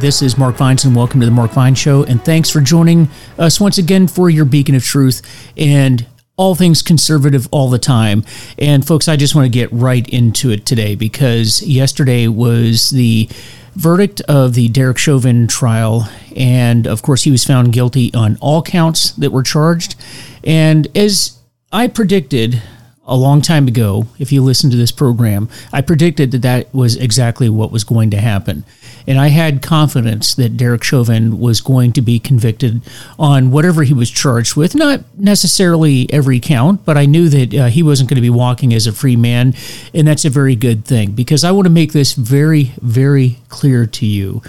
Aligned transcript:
This 0.00 0.22
is 0.22 0.38
Mark 0.38 0.54
Vines, 0.54 0.84
and 0.84 0.94
welcome 0.94 1.18
to 1.18 1.26
the 1.26 1.32
Mark 1.32 1.50
Vine 1.50 1.74
Show. 1.74 2.04
And 2.04 2.24
thanks 2.24 2.48
for 2.48 2.60
joining 2.60 3.08
us 3.36 3.60
once 3.60 3.78
again 3.78 4.06
for 4.06 4.30
your 4.30 4.44
beacon 4.44 4.76
of 4.76 4.84
truth 4.84 5.22
and 5.56 6.06
all 6.36 6.54
things 6.54 6.82
conservative 6.82 7.48
all 7.50 7.68
the 7.68 7.80
time. 7.80 8.22
And 8.60 8.86
folks, 8.86 9.08
I 9.08 9.16
just 9.16 9.34
want 9.34 9.46
to 9.46 9.50
get 9.50 9.72
right 9.72 10.08
into 10.08 10.50
it 10.50 10.64
today 10.64 10.94
because 10.94 11.62
yesterday 11.62 12.28
was 12.28 12.90
the 12.90 13.28
verdict 13.74 14.20
of 14.28 14.54
the 14.54 14.68
Derek 14.68 14.98
Chauvin 14.98 15.48
trial. 15.48 16.08
And 16.36 16.86
of 16.86 17.02
course, 17.02 17.24
he 17.24 17.32
was 17.32 17.44
found 17.44 17.72
guilty 17.72 18.14
on 18.14 18.38
all 18.40 18.62
counts 18.62 19.10
that 19.14 19.32
were 19.32 19.42
charged. 19.42 19.96
And 20.44 20.86
as 20.96 21.40
I 21.72 21.88
predicted, 21.88 22.62
a 23.08 23.16
long 23.16 23.40
time 23.40 23.66
ago, 23.66 24.06
if 24.18 24.30
you 24.30 24.42
listen 24.42 24.70
to 24.70 24.76
this 24.76 24.92
program, 24.92 25.48
I 25.72 25.80
predicted 25.80 26.30
that 26.32 26.42
that 26.42 26.72
was 26.74 26.94
exactly 26.94 27.48
what 27.48 27.72
was 27.72 27.82
going 27.82 28.10
to 28.10 28.18
happen. 28.18 28.64
And 29.08 29.18
I 29.18 29.28
had 29.28 29.62
confidence 29.62 30.34
that 30.34 30.58
Derek 30.58 30.84
Chauvin 30.84 31.40
was 31.40 31.62
going 31.62 31.94
to 31.94 32.02
be 32.02 32.18
convicted 32.18 32.82
on 33.18 33.50
whatever 33.50 33.82
he 33.82 33.94
was 33.94 34.10
charged 34.10 34.54
with. 34.54 34.74
Not 34.74 35.00
necessarily 35.16 36.12
every 36.12 36.40
count, 36.40 36.84
but 36.84 36.98
I 36.98 37.06
knew 37.06 37.30
that 37.30 37.54
uh, 37.54 37.66
he 37.68 37.82
wasn't 37.82 38.10
going 38.10 38.16
to 38.16 38.22
be 38.22 38.28
walking 38.28 38.74
as 38.74 38.86
a 38.86 38.92
free 38.92 39.16
man. 39.16 39.54
And 39.94 40.06
that's 40.06 40.26
a 40.26 40.30
very 40.30 40.54
good 40.54 40.84
thing 40.84 41.12
because 41.12 41.42
I 41.42 41.52
want 41.52 41.64
to 41.64 41.72
make 41.72 41.92
this 41.92 42.12
very, 42.12 42.74
very 42.82 43.38
clear 43.48 43.86
to 43.86 44.04
you 44.04 44.42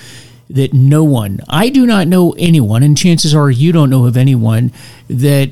that 0.49 0.73
no 0.73 1.05
one, 1.05 1.39
I 1.47 1.69
do 1.69 1.85
not 1.85 2.07
know 2.07 2.35
anyone, 2.37 2.83
and 2.83 2.97
chances 2.97 3.33
are 3.33 3.49
you 3.49 3.71
don't 3.71 3.89
know 3.89 4.07
of 4.07 4.17
anyone 4.17 4.73
that 5.07 5.51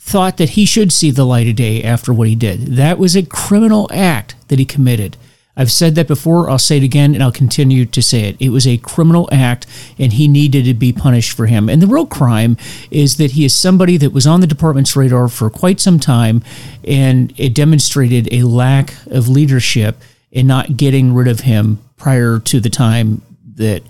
thought 0.00 0.36
that 0.38 0.50
he 0.50 0.66
should 0.66 0.92
see 0.92 1.12
the 1.12 1.24
light 1.24 1.46
of 1.46 1.54
day 1.54 1.80
after 1.82 2.12
what 2.12 2.26
he 2.26 2.34
did. 2.34 2.60
That 2.76 2.98
was 2.98 3.14
a 3.14 3.22
criminal 3.22 3.88
act 3.92 4.34
that 4.48 4.58
he 4.58 4.64
committed. 4.64 5.16
I've 5.54 5.70
said 5.70 5.96
that 5.96 6.08
before, 6.08 6.48
I'll 6.48 6.58
say 6.58 6.78
it 6.78 6.82
again, 6.82 7.14
and 7.14 7.22
I'll 7.22 7.30
continue 7.30 7.84
to 7.84 8.02
say 8.02 8.22
it. 8.22 8.36
It 8.40 8.48
was 8.48 8.66
a 8.66 8.78
criminal 8.78 9.28
act, 9.30 9.66
and 9.98 10.14
he 10.14 10.26
needed 10.26 10.64
to 10.64 10.74
be 10.74 10.94
punished 10.94 11.36
for 11.36 11.46
him. 11.46 11.68
And 11.68 11.82
the 11.82 11.86
real 11.86 12.06
crime 12.06 12.56
is 12.90 13.18
that 13.18 13.32
he 13.32 13.44
is 13.44 13.54
somebody 13.54 13.98
that 13.98 14.12
was 14.12 14.26
on 14.26 14.40
the 14.40 14.46
department's 14.46 14.96
radar 14.96 15.28
for 15.28 15.50
quite 15.50 15.78
some 15.78 16.00
time, 16.00 16.42
and 16.84 17.34
it 17.36 17.54
demonstrated 17.54 18.32
a 18.32 18.44
lack 18.44 18.94
of 19.06 19.28
leadership 19.28 20.00
in 20.30 20.46
not 20.46 20.78
getting 20.78 21.12
rid 21.12 21.28
of 21.28 21.40
him 21.40 21.78
prior 21.96 22.38
to 22.38 22.58
the 22.58 22.70
time 22.70 23.20
that 23.56 23.82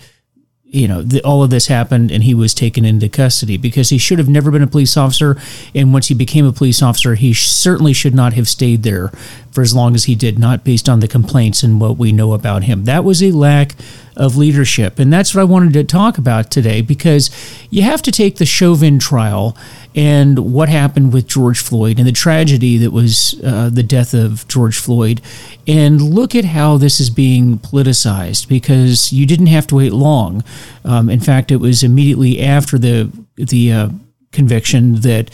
you 0.73 0.89
know, 0.89 1.03
the, 1.03 1.21
all 1.23 1.43
of 1.43 1.51
this 1.51 1.67
happened 1.67 2.11
and 2.11 2.25
he 2.25 2.33
was 2.33 2.55
taken 2.55 2.87
into 2.87 3.07
custody 3.07 3.59
because 3.59 3.91
he 3.91 3.99
should 3.99 4.19
have 4.19 4.29
never 4.29 4.51
been 4.51 4.63
a 4.63 4.67
police 4.67 4.97
officer. 4.97 5.37
And 5.75 5.93
once 5.93 6.09
he 6.09 6.15
became 6.15 6.47
a 6.47 6.53
police 6.53 6.83
officer, 6.83 7.15
he 7.15 7.35
certainly 7.35 7.93
should 7.93 8.15
not 8.15 8.33
have 8.33 8.49
stayed 8.49 8.83
there 8.83 9.13
for 9.53 9.61
as 9.61 9.75
long 9.75 9.95
as 9.95 10.05
he 10.05 10.15
did, 10.15 10.39
not 10.39 10.65
based 10.65 10.89
on 10.89 11.01
the 11.01 11.09
complaints 11.09 11.63
and 11.63 11.81
what 11.81 11.99
we 11.99 12.11
know 12.11 12.33
about 12.33 12.65
him. 12.65 12.85
That 12.85 13.05
was 13.05 13.23
a 13.23 13.31
lack 13.31 13.75
of 14.17 14.37
leadership. 14.37 14.99
And 14.99 15.13
that's 15.13 15.35
what 15.35 15.43
I 15.43 15.45
wanted 15.45 15.73
to 15.75 15.85
talk 15.85 16.19
about 16.19 16.51
today 16.51 16.81
because 16.81 17.31
you 17.71 17.83
have 17.83 18.03
to 18.03 18.11
take 18.11 18.37
the 18.37 18.47
Chauvin 18.47 18.99
trial 18.99 19.57
and 19.95 20.53
what 20.53 20.69
happened 20.69 21.13
with 21.13 21.27
George 21.27 21.61
Floyd 21.61 21.99
and 21.99 22.07
the 22.07 22.13
tragedy 22.13 22.79
that 22.79 22.91
was 22.91 23.41
uh, 23.45 23.71
the 23.71 23.83
death 23.83 24.15
of 24.15 24.47
George 24.49 24.79
Floyd 24.79 25.21
and 25.67 26.01
look 26.01 26.35
at 26.35 26.47
how 26.47 26.77
this 26.77 26.99
is 26.99 27.11
being 27.11 27.59
politicized 27.59 28.49
because 28.49 29.13
you 29.13 29.27
didn't 29.27 29.47
have 29.47 29.67
to 29.69 29.77
wait 29.77 29.93
long. 29.93 30.43
Um, 30.85 31.11
in 31.11 31.21
fact, 31.21 31.51
it 31.51 31.57
was 31.57 31.83
immediately 31.83 32.41
after 32.43 32.79
the, 32.79 33.11
the 33.37 33.73
uh, 33.73 33.89
conviction 34.33 34.97
that 34.97 35.31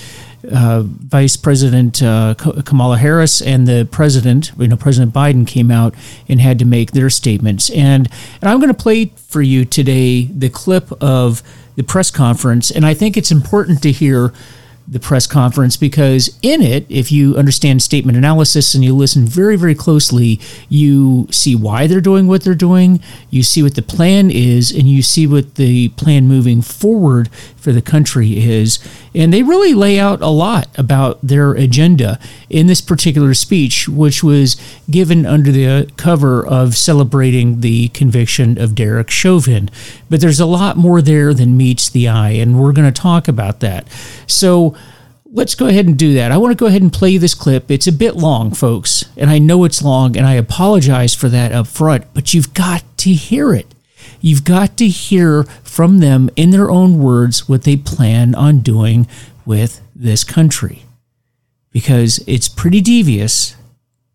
uh, 0.50 0.82
Vice 0.84 1.36
President 1.36 2.02
uh, 2.02 2.34
Kamala 2.34 2.98
Harris 2.98 3.40
and 3.40 3.66
the 3.66 3.88
President, 3.90 4.52
you 4.58 4.68
know, 4.68 4.76
President 4.76 5.12
Biden 5.12 5.46
came 5.46 5.70
out 5.70 5.94
and 6.28 6.40
had 6.40 6.58
to 6.58 6.64
make 6.64 6.92
their 6.92 7.10
statements. 7.10 7.70
And, 7.70 8.08
and 8.40 8.50
I'm 8.50 8.58
going 8.58 8.72
to 8.72 8.82
play 8.82 9.06
for 9.16 9.42
you 9.42 9.64
today 9.64 10.24
the 10.24 10.48
clip 10.48 10.90
of 11.02 11.42
the 11.76 11.82
press 11.82 12.10
conference. 12.10 12.70
And 12.70 12.84
I 12.86 12.94
think 12.94 13.16
it's 13.16 13.30
important 13.30 13.82
to 13.82 13.92
hear 13.92 14.32
the 14.90 14.98
press 14.98 15.26
conference 15.26 15.76
because 15.76 16.38
in 16.40 16.62
it, 16.62 16.86
if 16.88 17.12
you 17.12 17.36
understand 17.36 17.82
statement 17.82 18.16
analysis 18.16 18.74
and 18.74 18.82
you 18.82 18.96
listen 18.96 19.26
very, 19.26 19.54
very 19.54 19.74
closely, 19.74 20.40
you 20.70 21.28
see 21.30 21.54
why 21.54 21.86
they're 21.86 22.00
doing 22.00 22.26
what 22.26 22.42
they're 22.42 22.54
doing, 22.54 23.00
you 23.28 23.42
see 23.42 23.62
what 23.62 23.74
the 23.74 23.82
plan 23.82 24.30
is, 24.30 24.70
and 24.70 24.88
you 24.88 25.02
see 25.02 25.26
what 25.26 25.56
the 25.56 25.90
plan 25.90 26.26
moving 26.26 26.62
forward 26.62 27.28
for 27.56 27.72
the 27.72 27.82
country 27.82 28.38
is. 28.38 28.78
And 29.14 29.32
they 29.32 29.42
really 29.42 29.74
lay 29.74 30.00
out 30.00 30.22
a 30.22 30.28
lot 30.28 30.68
about 30.78 31.18
their 31.22 31.52
agenda 31.52 32.18
in 32.48 32.66
this 32.66 32.80
particular 32.80 33.34
speech, 33.34 33.88
which 33.88 34.24
was 34.24 34.56
given 34.90 35.26
under 35.26 35.52
the 35.52 35.90
cover 35.98 36.46
of 36.46 36.76
celebrating 36.76 37.60
the 37.60 37.88
conviction 37.88 38.58
of 38.58 38.74
Derek 38.74 39.10
Chauvin. 39.10 39.68
But 40.08 40.22
there's 40.22 40.40
a 40.40 40.46
lot 40.46 40.78
more 40.78 41.02
there 41.02 41.34
than 41.34 41.58
meets 41.58 41.90
the 41.90 42.08
eye, 42.08 42.30
and 42.30 42.58
we're 42.58 42.72
going 42.72 42.90
to 42.90 43.00
talk 43.00 43.28
about 43.28 43.60
that. 43.60 43.86
So, 44.26 44.76
let's 45.30 45.54
go 45.54 45.66
ahead 45.66 45.86
and 45.86 45.98
do 45.98 46.14
that. 46.14 46.32
I 46.32 46.38
want 46.38 46.52
to 46.52 46.62
go 46.62 46.66
ahead 46.66 46.82
and 46.82 46.92
play 46.92 47.16
this 47.16 47.34
clip. 47.34 47.70
It's 47.70 47.86
a 47.86 47.92
bit 47.92 48.16
long, 48.16 48.52
folks, 48.52 49.04
and 49.16 49.30
I 49.30 49.38
know 49.38 49.64
it's 49.64 49.82
long, 49.82 50.16
and 50.16 50.26
I 50.26 50.34
apologize 50.34 51.14
for 51.14 51.28
that 51.28 51.52
up 51.52 51.66
front, 51.66 52.06
but 52.14 52.32
you've 52.32 52.54
got 52.54 52.82
to 52.98 53.12
hear 53.12 53.54
it. 53.54 53.74
You've 54.20 54.44
got 54.44 54.76
to 54.78 54.88
hear 54.88 55.44
from 55.62 55.98
them 55.98 56.30
in 56.34 56.50
their 56.50 56.70
own 56.70 56.98
words 56.98 57.48
what 57.48 57.64
they 57.64 57.76
plan 57.76 58.34
on 58.34 58.60
doing 58.60 59.06
with 59.44 59.80
this 59.94 60.24
country. 60.24 60.82
Because 61.70 62.24
it's 62.26 62.48
pretty 62.48 62.80
devious, 62.80 63.54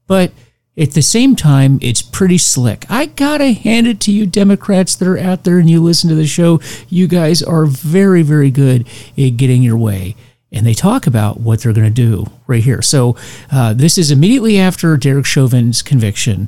but 0.07 0.31
at 0.75 0.91
the 0.91 1.03
same 1.03 1.35
time, 1.35 1.77
it's 1.81 2.01
pretty 2.01 2.39
slick. 2.39 2.85
I 2.89 3.05
gotta 3.05 3.51
hand 3.51 3.85
it 3.87 3.99
to 4.01 4.11
you, 4.11 4.25
Democrats 4.25 4.95
that 4.95 5.07
are 5.07 5.19
out 5.19 5.43
there 5.43 5.59
and 5.59 5.69
you 5.69 5.81
listen 5.81 6.09
to 6.09 6.15
the 6.15 6.25
show. 6.25 6.59
You 6.89 7.07
guys 7.07 7.43
are 7.43 7.65
very, 7.65 8.23
very 8.23 8.49
good 8.49 8.87
at 9.15 9.37
getting 9.37 9.61
your 9.61 9.77
way 9.77 10.15
and 10.53 10.65
they 10.65 10.73
talk 10.73 11.07
about 11.07 11.39
what 11.39 11.61
they're 11.61 11.73
going 11.73 11.91
to 11.91 12.01
do 12.01 12.27
right 12.45 12.63
here. 12.63 12.81
So 12.81 13.17
uh, 13.51 13.73
this 13.73 13.97
is 13.97 14.11
immediately 14.11 14.59
after 14.59 14.95
Derek 14.95 15.25
Chauvin's 15.25 15.81
conviction. 15.81 16.47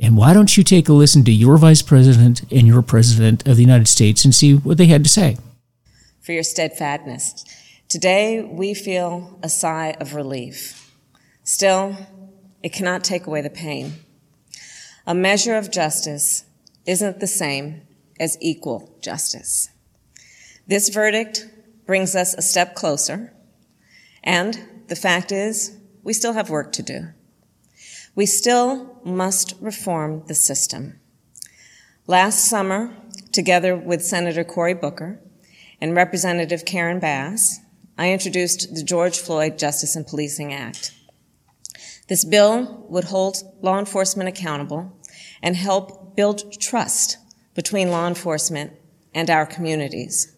And 0.00 0.16
why 0.16 0.32
don't 0.32 0.56
you 0.56 0.64
take 0.64 0.88
a 0.88 0.92
listen 0.92 1.22
to 1.24 1.32
your 1.32 1.58
vice 1.58 1.82
president 1.82 2.42
and 2.50 2.66
your 2.66 2.82
president 2.82 3.46
of 3.46 3.56
the 3.56 3.62
United 3.62 3.88
States 3.88 4.24
and 4.24 4.34
see 4.34 4.54
what 4.54 4.78
they 4.78 4.86
had 4.86 5.04
to 5.04 5.10
say? 5.10 5.36
For 6.22 6.32
your 6.32 6.42
steadfastness. 6.42 7.44
Today, 7.88 8.42
we 8.42 8.72
feel 8.72 9.38
a 9.42 9.50
sigh 9.50 9.94
of 10.00 10.14
relief. 10.14 10.90
Still, 11.44 11.96
it 12.62 12.72
cannot 12.72 13.04
take 13.04 13.26
away 13.26 13.42
the 13.42 13.50
pain. 13.50 13.92
A 15.06 15.14
measure 15.14 15.56
of 15.56 15.70
justice 15.70 16.44
isn't 16.86 17.20
the 17.20 17.26
same 17.26 17.82
as 18.18 18.38
equal 18.40 18.96
justice. 19.02 19.68
This 20.66 20.88
verdict 20.88 21.46
brings 21.86 22.16
us 22.16 22.34
a 22.34 22.42
step 22.42 22.74
closer 22.74 23.31
and 24.22 24.68
the 24.88 24.96
fact 24.96 25.32
is, 25.32 25.76
we 26.02 26.12
still 26.12 26.32
have 26.32 26.50
work 26.50 26.72
to 26.72 26.82
do. 26.82 27.08
We 28.14 28.26
still 28.26 29.00
must 29.04 29.54
reform 29.60 30.24
the 30.26 30.34
system. 30.34 31.00
Last 32.06 32.44
summer, 32.44 32.94
together 33.32 33.76
with 33.76 34.04
Senator 34.04 34.44
Cory 34.44 34.74
Booker 34.74 35.20
and 35.80 35.96
Representative 35.96 36.64
Karen 36.64 36.98
Bass, 36.98 37.60
I 37.96 38.12
introduced 38.12 38.74
the 38.74 38.82
George 38.82 39.18
Floyd 39.18 39.58
Justice 39.58 39.96
and 39.96 40.06
Policing 40.06 40.52
Act. 40.52 40.92
This 42.08 42.24
bill 42.24 42.84
would 42.88 43.04
hold 43.04 43.42
law 43.62 43.78
enforcement 43.78 44.28
accountable 44.28 44.98
and 45.42 45.56
help 45.56 46.14
build 46.16 46.60
trust 46.60 47.16
between 47.54 47.90
law 47.90 48.06
enforcement 48.06 48.72
and 49.14 49.30
our 49.30 49.46
communities. 49.46 50.36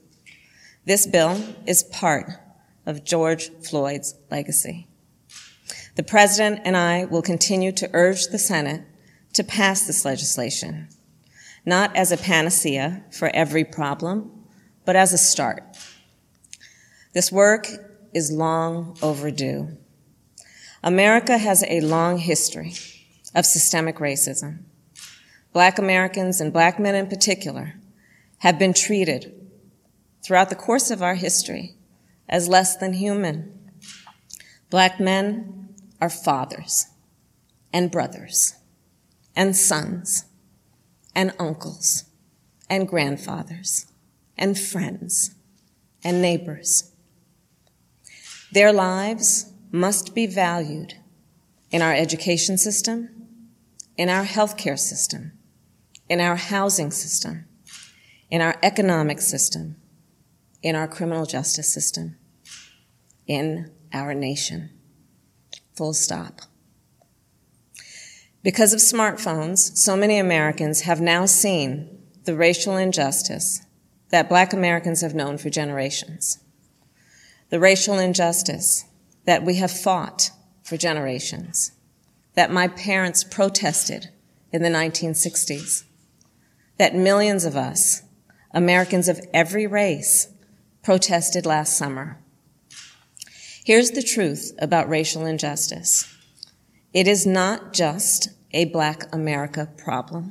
This 0.84 1.06
bill 1.06 1.42
is 1.66 1.82
part 1.84 2.30
of 2.86 3.04
George 3.04 3.50
Floyd's 3.62 4.14
legacy. 4.30 4.88
The 5.96 6.02
President 6.02 6.60
and 6.64 6.76
I 6.76 7.04
will 7.04 7.22
continue 7.22 7.72
to 7.72 7.90
urge 7.92 8.26
the 8.26 8.38
Senate 8.38 8.82
to 9.34 9.44
pass 9.44 9.86
this 9.86 10.04
legislation, 10.04 10.88
not 11.64 11.94
as 11.96 12.12
a 12.12 12.16
panacea 12.16 13.04
for 13.10 13.30
every 13.34 13.64
problem, 13.64 14.30
but 14.84 14.96
as 14.96 15.12
a 15.12 15.18
start. 15.18 15.62
This 17.12 17.30
work 17.30 17.68
is 18.12 18.32
long 18.32 18.96
overdue. 19.02 19.76
America 20.82 21.38
has 21.38 21.64
a 21.68 21.80
long 21.80 22.18
history 22.18 22.74
of 23.34 23.46
systemic 23.46 23.96
racism. 23.96 24.64
Black 25.52 25.78
Americans 25.78 26.40
and 26.40 26.52
black 26.52 26.78
men 26.80 26.94
in 26.94 27.06
particular 27.06 27.74
have 28.38 28.58
been 28.58 28.74
treated 28.74 29.32
throughout 30.24 30.50
the 30.50 30.56
course 30.56 30.90
of 30.90 31.02
our 31.02 31.14
history 31.14 31.76
as 32.28 32.48
less 32.48 32.76
than 32.76 32.94
human. 32.94 33.70
Black 34.70 34.98
men 34.98 35.68
are 36.00 36.10
fathers 36.10 36.86
and 37.72 37.90
brothers 37.90 38.54
and 39.36 39.56
sons 39.56 40.24
and 41.14 41.32
uncles 41.38 42.04
and 42.68 42.88
grandfathers 42.88 43.86
and 44.36 44.58
friends 44.58 45.34
and 46.02 46.20
neighbors. 46.20 46.92
Their 48.52 48.72
lives 48.72 49.52
must 49.72 50.14
be 50.14 50.26
valued 50.26 50.94
in 51.70 51.82
our 51.82 51.94
education 51.94 52.56
system, 52.56 53.10
in 53.96 54.08
our 54.08 54.24
healthcare 54.24 54.78
system, 54.78 55.32
in 56.08 56.20
our 56.20 56.36
housing 56.36 56.90
system, 56.90 57.46
in 58.30 58.40
our 58.40 58.56
economic 58.62 59.20
system, 59.20 59.76
in 60.64 60.74
our 60.74 60.88
criminal 60.88 61.26
justice 61.26 61.72
system, 61.72 62.16
in 63.26 63.70
our 63.92 64.14
nation. 64.14 64.70
Full 65.76 65.92
stop. 65.92 66.40
Because 68.42 68.72
of 68.72 68.80
smartphones, 68.80 69.76
so 69.76 69.94
many 69.94 70.18
Americans 70.18 70.80
have 70.80 71.02
now 71.02 71.26
seen 71.26 71.98
the 72.24 72.34
racial 72.34 72.78
injustice 72.78 73.60
that 74.08 74.30
black 74.30 74.54
Americans 74.54 75.02
have 75.02 75.14
known 75.14 75.36
for 75.36 75.50
generations. 75.50 76.38
The 77.50 77.60
racial 77.60 77.98
injustice 77.98 78.86
that 79.26 79.44
we 79.44 79.56
have 79.56 79.70
fought 79.70 80.30
for 80.62 80.78
generations, 80.78 81.72
that 82.34 82.50
my 82.50 82.68
parents 82.68 83.22
protested 83.22 84.08
in 84.50 84.62
the 84.62 84.70
1960s, 84.70 85.84
that 86.78 86.94
millions 86.94 87.44
of 87.44 87.54
us, 87.54 88.02
Americans 88.52 89.08
of 89.08 89.20
every 89.34 89.66
race, 89.66 90.28
protested 90.84 91.46
last 91.46 91.78
summer. 91.78 92.18
Here's 93.64 93.92
the 93.92 94.02
truth 94.02 94.52
about 94.58 94.88
racial 94.88 95.24
injustice. 95.24 96.14
It 96.92 97.08
is 97.08 97.26
not 97.26 97.72
just 97.72 98.28
a 98.52 98.66
black 98.66 99.12
America 99.12 99.72
problem 99.78 100.30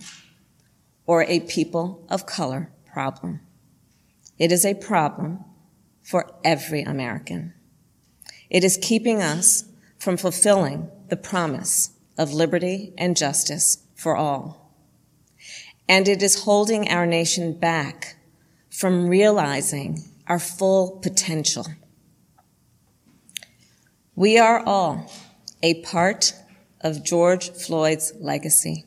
or 1.07 1.23
a 1.23 1.39
people 1.39 2.05
of 2.07 2.27
color 2.27 2.71
problem. 2.85 3.41
It 4.37 4.51
is 4.51 4.63
a 4.63 4.75
problem 4.75 5.43
for 6.03 6.31
every 6.43 6.83
American. 6.83 7.55
It 8.49 8.63
is 8.63 8.77
keeping 8.79 9.23
us 9.23 9.65
from 9.97 10.17
fulfilling 10.17 10.89
the 11.09 11.17
promise 11.17 11.93
of 12.15 12.31
liberty 12.31 12.93
and 12.95 13.17
justice 13.17 13.79
for 13.95 14.15
all. 14.15 14.75
And 15.89 16.07
it 16.07 16.21
is 16.21 16.43
holding 16.43 16.89
our 16.89 17.07
nation 17.07 17.53
back 17.53 18.17
from 18.69 19.07
realizing 19.07 20.12
our 20.27 20.39
full 20.39 20.99
potential. 21.01 21.65
We 24.15 24.37
are 24.37 24.63
all 24.65 25.11
a 25.61 25.81
part 25.81 26.33
of 26.81 27.03
George 27.03 27.49
Floyd's 27.49 28.13
legacy. 28.19 28.85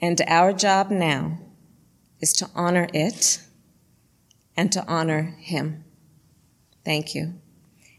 And 0.00 0.20
our 0.26 0.52
job 0.52 0.90
now 0.90 1.38
is 2.20 2.32
to 2.34 2.48
honor 2.54 2.88
it 2.94 3.42
and 4.56 4.72
to 4.72 4.84
honor 4.86 5.36
him. 5.38 5.84
Thank 6.84 7.14
you. 7.14 7.34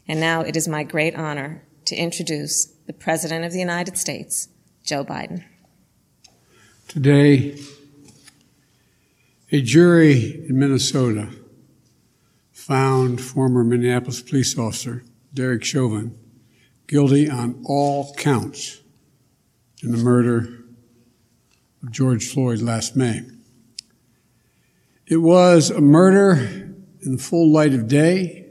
And 0.08 0.18
now 0.18 0.40
it 0.40 0.56
is 0.56 0.66
my 0.66 0.82
great 0.82 1.14
honor 1.14 1.62
to 1.84 1.94
introduce 1.94 2.66
the 2.86 2.92
President 2.92 3.44
of 3.44 3.52
the 3.52 3.58
United 3.58 3.98
States, 3.98 4.48
Joe 4.82 5.04
Biden. 5.04 5.44
Today, 6.88 7.58
a 9.52 9.60
jury 9.60 10.46
in 10.48 10.58
Minnesota 10.58 11.28
found 12.68 13.18
former 13.18 13.64
Minneapolis 13.64 14.20
police 14.20 14.58
officer 14.58 15.02
Derek 15.32 15.64
Chauvin 15.64 16.14
guilty 16.86 17.30
on 17.30 17.62
all 17.64 18.12
counts 18.12 18.82
in 19.82 19.90
the 19.90 19.96
murder 19.96 20.64
of 21.82 21.90
George 21.90 22.28
Floyd 22.28 22.60
last 22.60 22.94
May. 22.94 23.22
It 25.06 25.16
was 25.16 25.70
a 25.70 25.80
murder 25.80 26.34
in 27.00 27.12
the 27.12 27.22
full 27.22 27.50
light 27.50 27.72
of 27.72 27.88
day, 27.88 28.50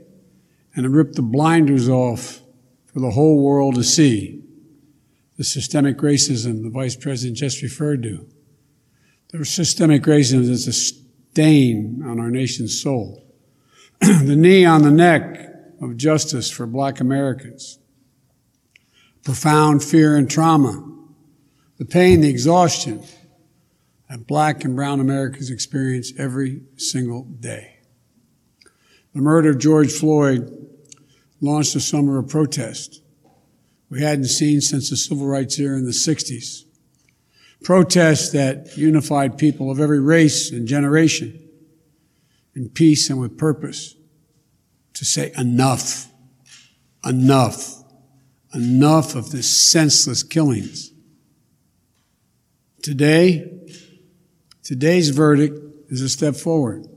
and 0.76 0.84
it 0.84 0.90
ripped 0.90 1.14
the 1.14 1.22
blinders 1.22 1.88
off 1.88 2.42
for 2.88 3.00
the 3.00 3.12
whole 3.12 3.44
world 3.44 3.76
to 3.76 3.84
see. 3.84 4.42
The 5.38 5.44
systemic 5.44 6.00
racism 6.00 6.64
the 6.64 6.72
Vice 6.72 6.96
President 6.96 7.38
just 7.38 7.62
referred 7.62 8.02
to. 8.02 8.28
The 9.28 9.46
systemic 9.46 10.02
racism 10.04 10.50
is 10.50 10.68
a 10.68 10.74
stain 10.74 12.02
on 12.04 12.20
our 12.20 12.32
nation's 12.32 12.82
soul. 12.82 13.27
the 14.00 14.36
knee 14.36 14.66
on 14.66 14.84
the 14.84 14.92
neck 14.92 15.40
of 15.82 15.98
justice 15.98 16.50
for 16.50 16.66
black 16.66 17.00
Americans. 17.00 17.80
Profound 19.24 19.84
fear 19.84 20.16
and 20.16 20.30
trauma. 20.30 20.84
The 21.78 21.86
pain, 21.86 22.22
the 22.22 22.30
exhaustion 22.30 23.04
that 24.10 24.26
black 24.26 24.64
and 24.64 24.76
brown 24.76 25.00
Americans 25.00 25.50
experience 25.50 26.14
every 26.18 26.62
single 26.78 27.24
day. 27.24 27.78
The 29.14 29.22
murder 29.22 29.50
of 29.50 29.60
George 29.60 29.92
Floyd 29.92 30.52
launched 31.42 31.76
a 31.76 31.80
summer 31.80 32.18
of 32.18 32.30
protest 32.30 33.02
we 33.90 34.02
hadn't 34.02 34.26
seen 34.26 34.62
since 34.62 34.90
the 34.90 34.98
civil 34.98 35.28
rights 35.28 35.58
era 35.60 35.78
in 35.78 35.86
the 35.86 35.92
60s. 35.92 36.64
Protests 37.64 38.32
that 38.32 38.78
unified 38.78 39.38
people 39.38 39.72
of 39.72 39.80
every 39.80 40.00
race 40.00 40.52
and 40.52 40.68
generation 40.68 41.47
in 42.58 42.70
peace 42.70 43.12
and 43.12 43.22
with 43.22 43.38
purpose 43.38 43.96
to 44.94 45.06
say 45.06 45.32
enough, 45.38 46.08
enough, 47.06 47.84
enough 48.52 49.14
of 49.14 49.30
this 49.30 49.56
senseless 49.56 50.24
killings. 50.24 50.92
Today, 52.82 53.48
today's 54.64 55.10
verdict 55.10 55.60
is 55.90 56.02
a 56.02 56.10
step 56.10 56.36
forward. 56.36 56.88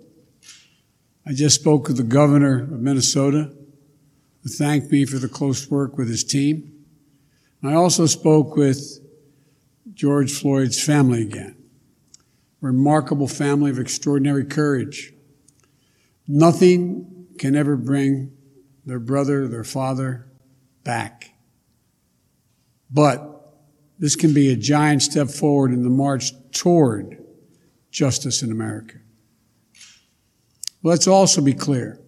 I 1.27 1.33
just 1.35 1.61
spoke 1.61 1.89
with 1.89 1.99
the 1.99 2.05
governor 2.05 2.63
of 2.63 2.81
Minnesota 2.81 3.53
who 4.43 4.49
thanked 4.49 4.91
me 4.91 5.05
for 5.05 5.19
the 5.19 5.29
close 5.29 5.71
work 5.71 5.99
with 5.99 6.09
his 6.09 6.25
team. 6.25 6.73
I 7.63 7.75
also 7.75 8.07
spoke 8.07 8.57
with 8.57 8.99
George 9.93 10.33
Floyd's 10.33 10.83
family 10.83 11.21
again. 11.21 11.55
Remarkable 12.63 13.29
family 13.29 13.71
of 13.71 13.79
extraordinary 13.79 14.47
courage. 14.47 15.13
Nothing 16.33 17.27
can 17.39 17.57
ever 17.57 17.77
bring 17.77 18.33
their 18.87 18.99
brother, 18.99 19.49
their 19.49 19.65
father 19.65 20.31
back. 20.85 21.35
But 22.91 23.27
this 23.99 24.17
can 24.17 24.33
be 24.33 24.51
a 24.51 24.57
giant 24.57 25.03
step 25.03 25.29
forward 25.29 25.73
in 25.73 25.83
the 25.83 25.91
march 25.91 26.33
toward 26.53 27.23
justice 27.91 28.43
in 28.43 28.51
America. 28.51 28.99
Let's 30.83 31.07
also 31.07 31.43
be 31.43 31.53
clear 31.53 32.01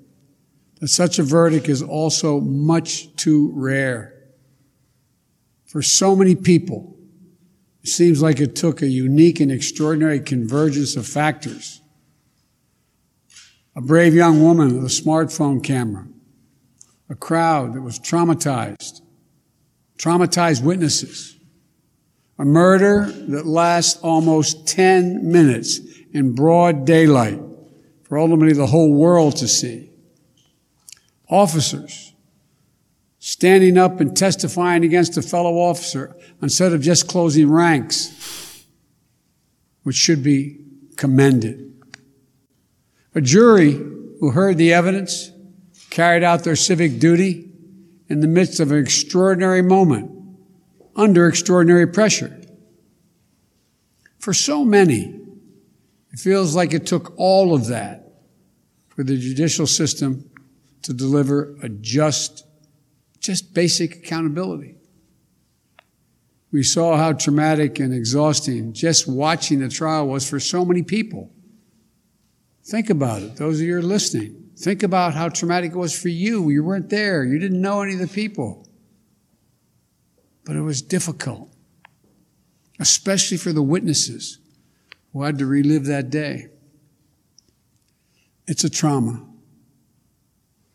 that 0.80 0.88
such 0.88 1.18
a 1.18 1.22
verdict 1.22 1.68
is 1.68 1.82
also 1.82 2.40
much 2.40 3.14
too 3.16 3.52
rare 3.54 4.12
for 5.72 5.80
so 5.80 6.14
many 6.14 6.34
people, 6.34 6.98
it 7.82 7.88
seems 7.88 8.20
like 8.20 8.40
it 8.40 8.54
took 8.54 8.82
a 8.82 8.86
unique 8.86 9.40
and 9.40 9.50
extraordinary 9.50 10.20
convergence 10.20 10.96
of 10.96 11.06
factors. 11.06 11.80
A 13.74 13.80
brave 13.80 14.14
young 14.14 14.42
woman 14.42 14.74
with 14.74 14.84
a 14.84 15.02
smartphone 15.02 15.62
camera, 15.62 16.06
a 17.08 17.14
crowd 17.14 17.72
that 17.74 17.80
was 17.80 17.98
traumatized, 17.98 19.00
traumatized 19.98 20.62
witnesses, 20.62 21.38
a 22.38 22.44
murder 22.44 23.10
that 23.28 23.46
lasts 23.46 23.98
almost 24.02 24.66
10 24.66 25.30
minutes 25.30 25.80
in 26.12 26.34
broad 26.34 26.84
daylight 26.84 27.40
for 28.02 28.18
ultimately 28.18 28.52
the 28.52 28.66
whole 28.66 28.92
world 28.92 29.36
to 29.36 29.48
see. 29.48 29.90
Officers 31.30 32.12
standing 33.20 33.78
up 33.78 34.00
and 34.00 34.14
testifying 34.14 34.84
against 34.84 35.16
a 35.16 35.22
fellow 35.22 35.54
officer 35.54 36.14
instead 36.42 36.72
of 36.72 36.82
just 36.82 37.08
closing 37.08 37.48
ranks, 37.48 38.66
which 39.84 39.96
should 39.96 40.22
be 40.22 40.58
commended. 40.96 41.71
A 43.14 43.20
jury 43.20 43.72
who 43.72 44.30
heard 44.30 44.56
the 44.56 44.72
evidence 44.72 45.30
carried 45.90 46.22
out 46.22 46.44
their 46.44 46.56
civic 46.56 46.98
duty 46.98 47.50
in 48.08 48.20
the 48.20 48.28
midst 48.28 48.60
of 48.60 48.72
an 48.72 48.78
extraordinary 48.78 49.62
moment, 49.62 50.10
under 50.96 51.26
extraordinary 51.26 51.86
pressure. 51.86 52.40
For 54.18 54.32
so 54.32 54.64
many, 54.64 55.18
it 56.12 56.18
feels 56.18 56.54
like 56.54 56.72
it 56.72 56.86
took 56.86 57.12
all 57.16 57.54
of 57.54 57.66
that 57.68 58.12
for 58.88 59.02
the 59.02 59.16
judicial 59.16 59.66
system 59.66 60.30
to 60.82 60.92
deliver 60.92 61.56
a 61.62 61.68
just 61.68 62.46
just 63.18 63.54
basic 63.54 63.96
accountability. 63.96 64.76
We 66.50 66.62
saw 66.62 66.96
how 66.96 67.12
traumatic 67.14 67.78
and 67.78 67.94
exhausting 67.94 68.74
just 68.74 69.08
watching 69.08 69.60
the 69.60 69.68
trial 69.68 70.08
was 70.08 70.28
for 70.28 70.38
so 70.38 70.64
many 70.64 70.82
people. 70.82 71.31
Think 72.64 72.90
about 72.90 73.22
it, 73.22 73.36
those 73.36 73.60
of 73.60 73.66
you 73.66 73.76
are 73.76 73.82
listening. 73.82 74.50
Think 74.56 74.82
about 74.82 75.14
how 75.14 75.28
traumatic 75.28 75.72
it 75.72 75.76
was 75.76 75.98
for 75.98 76.08
you. 76.08 76.48
You 76.50 76.62
weren't 76.62 76.90
there, 76.90 77.24
you 77.24 77.38
didn't 77.38 77.60
know 77.60 77.82
any 77.82 77.94
of 77.94 77.98
the 77.98 78.08
people. 78.08 78.68
But 80.44 80.56
it 80.56 80.62
was 80.62 80.82
difficult, 80.82 81.52
especially 82.78 83.36
for 83.36 83.52
the 83.52 83.62
witnesses 83.62 84.38
who 85.12 85.22
had 85.22 85.38
to 85.38 85.46
relive 85.46 85.86
that 85.86 86.10
day. 86.10 86.48
It's 88.46 88.64
a 88.64 88.70
trauma. 88.70 89.26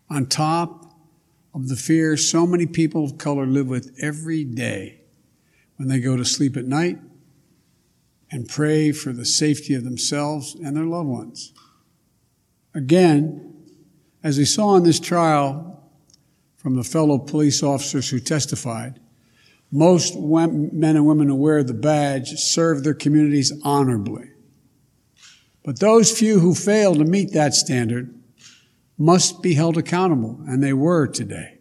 On 0.09 0.25
top 0.25 0.85
of 1.53 1.67
the 1.67 1.75
fear 1.75 2.15
so 2.15 2.47
many 2.47 2.65
people 2.65 3.03
of 3.03 3.17
color 3.17 3.45
live 3.45 3.67
with 3.67 3.95
every 4.01 4.43
day 4.43 5.01
when 5.77 5.87
they 5.87 5.99
go 5.99 6.15
to 6.15 6.23
sleep 6.23 6.55
at 6.55 6.65
night 6.65 6.99
and 8.31 8.47
pray 8.47 8.91
for 8.91 9.11
the 9.11 9.25
safety 9.25 9.73
of 9.73 9.83
themselves 9.83 10.55
and 10.55 10.75
their 10.75 10.85
loved 10.85 11.09
ones. 11.09 11.53
Again, 12.73 13.55
as 14.23 14.37
we 14.37 14.45
saw 14.45 14.75
in 14.75 14.83
this 14.83 14.99
trial 14.99 15.91
from 16.57 16.75
the 16.75 16.83
fellow 16.83 17.17
police 17.17 17.63
officers 17.63 18.09
who 18.09 18.19
testified, 18.19 18.99
most 19.71 20.17
men 20.17 20.95
and 20.95 21.05
women 21.05 21.27
who 21.27 21.35
wear 21.35 21.63
the 21.63 21.73
badge 21.73 22.29
serve 22.39 22.83
their 22.83 22.93
communities 22.93 23.51
honorably. 23.63 24.29
But 25.63 25.79
those 25.79 26.17
few 26.17 26.39
who 26.39 26.55
fail 26.55 26.95
to 26.95 27.03
meet 27.03 27.33
that 27.33 27.53
standard 27.53 28.17
must 28.97 29.41
be 29.41 29.53
held 29.53 29.77
accountable, 29.77 30.39
and 30.47 30.63
they 30.63 30.73
were 30.73 31.07
today. 31.07 31.57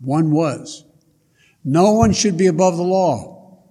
One 0.00 0.30
was. 0.30 0.84
No 1.64 1.92
one 1.92 2.12
should 2.12 2.36
be 2.36 2.46
above 2.46 2.76
the 2.76 2.82
law. 2.82 3.62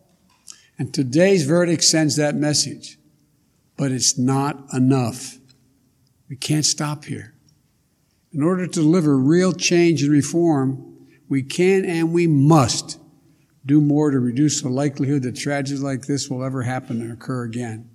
And 0.79 0.91
today's 0.91 1.45
verdict 1.45 1.83
sends 1.83 2.15
that 2.15 2.33
message. 2.33 2.97
But 3.77 3.91
it's 3.91 4.17
not 4.17 4.73
enough. 4.73 5.37
We 6.29 6.35
can't 6.35 6.65
stop 6.65 7.05
here. 7.05 7.35
In 8.33 8.41
order 8.41 8.65
to 8.65 8.71
deliver 8.71 9.17
real 9.17 9.53
change 9.53 10.01
and 10.01 10.11
reform, 10.11 11.07
we 11.29 11.43
can 11.43 11.85
and 11.85 12.11
we 12.11 12.27
must 12.27 12.99
do 13.65 13.79
more 13.79 14.11
to 14.11 14.19
reduce 14.19 14.61
the 14.61 14.69
likelihood 14.69 15.23
that 15.23 15.35
tragedies 15.35 15.81
like 15.81 16.05
this 16.05 16.29
will 16.29 16.43
ever 16.43 16.63
happen 16.63 17.01
and 17.01 17.11
occur 17.11 17.43
again 17.43 17.89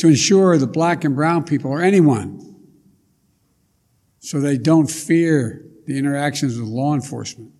to 0.00 0.08
ensure 0.08 0.56
that 0.56 0.68
black 0.68 1.04
and 1.04 1.14
brown 1.14 1.44
people 1.44 1.70
or 1.70 1.82
anyone 1.82 2.56
so 4.18 4.40
they 4.40 4.56
don't 4.56 4.90
fear 4.90 5.64
the 5.86 5.98
interactions 5.98 6.58
with 6.58 6.68
law 6.68 6.94
enforcement. 6.94 7.52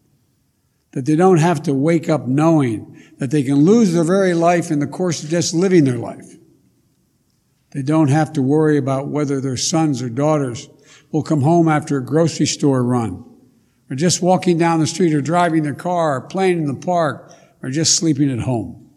That 0.93 1.05
they 1.05 1.17
don't 1.17 1.37
have 1.37 1.63
to 1.65 1.75
wake 1.75 2.09
up 2.09 2.27
knowing 2.27 3.01
that 3.19 3.31
they 3.31 3.43
can 3.43 3.57
lose 3.57 3.93
their 3.93 4.05
very 4.05 4.35
life 4.35 4.71
in 4.71 4.79
the 4.79 4.87
course 4.87 5.23
of 5.23 5.29
just 5.29 5.55
living 5.55 5.85
their 5.85 5.99
life. 5.99 6.37
They 7.73 7.83
don't 7.83 8.09
have 8.09 8.33
to 8.35 8.43
worry 8.43 8.79
about 8.79 9.09
whether 9.09 9.41
their 9.41 9.57
sons 9.57 10.03
or 10.03 10.09
daughters 10.09 10.69
will 11.13 11.23
come 11.23 11.43
home 11.43 11.69
after 11.69 11.97
a 11.97 12.05
grocery 12.05 12.47
store 12.47 12.83
run, 12.83 13.25
or 13.89 13.97
just 13.97 14.23
walking 14.23 14.59
down 14.59 14.81
the 14.81 14.87
street, 14.87 15.15
or 15.15 15.21
driving 15.21 15.63
their 15.63 15.75
car, 15.75 16.17
or 16.17 16.21
playing 16.23 16.59
in 16.59 16.67
the 16.67 16.75
park, 16.75 17.33
or 17.63 17.71
just 17.71 17.97
sleeping 17.97 18.31
at 18.31 18.41
home. 18.41 18.91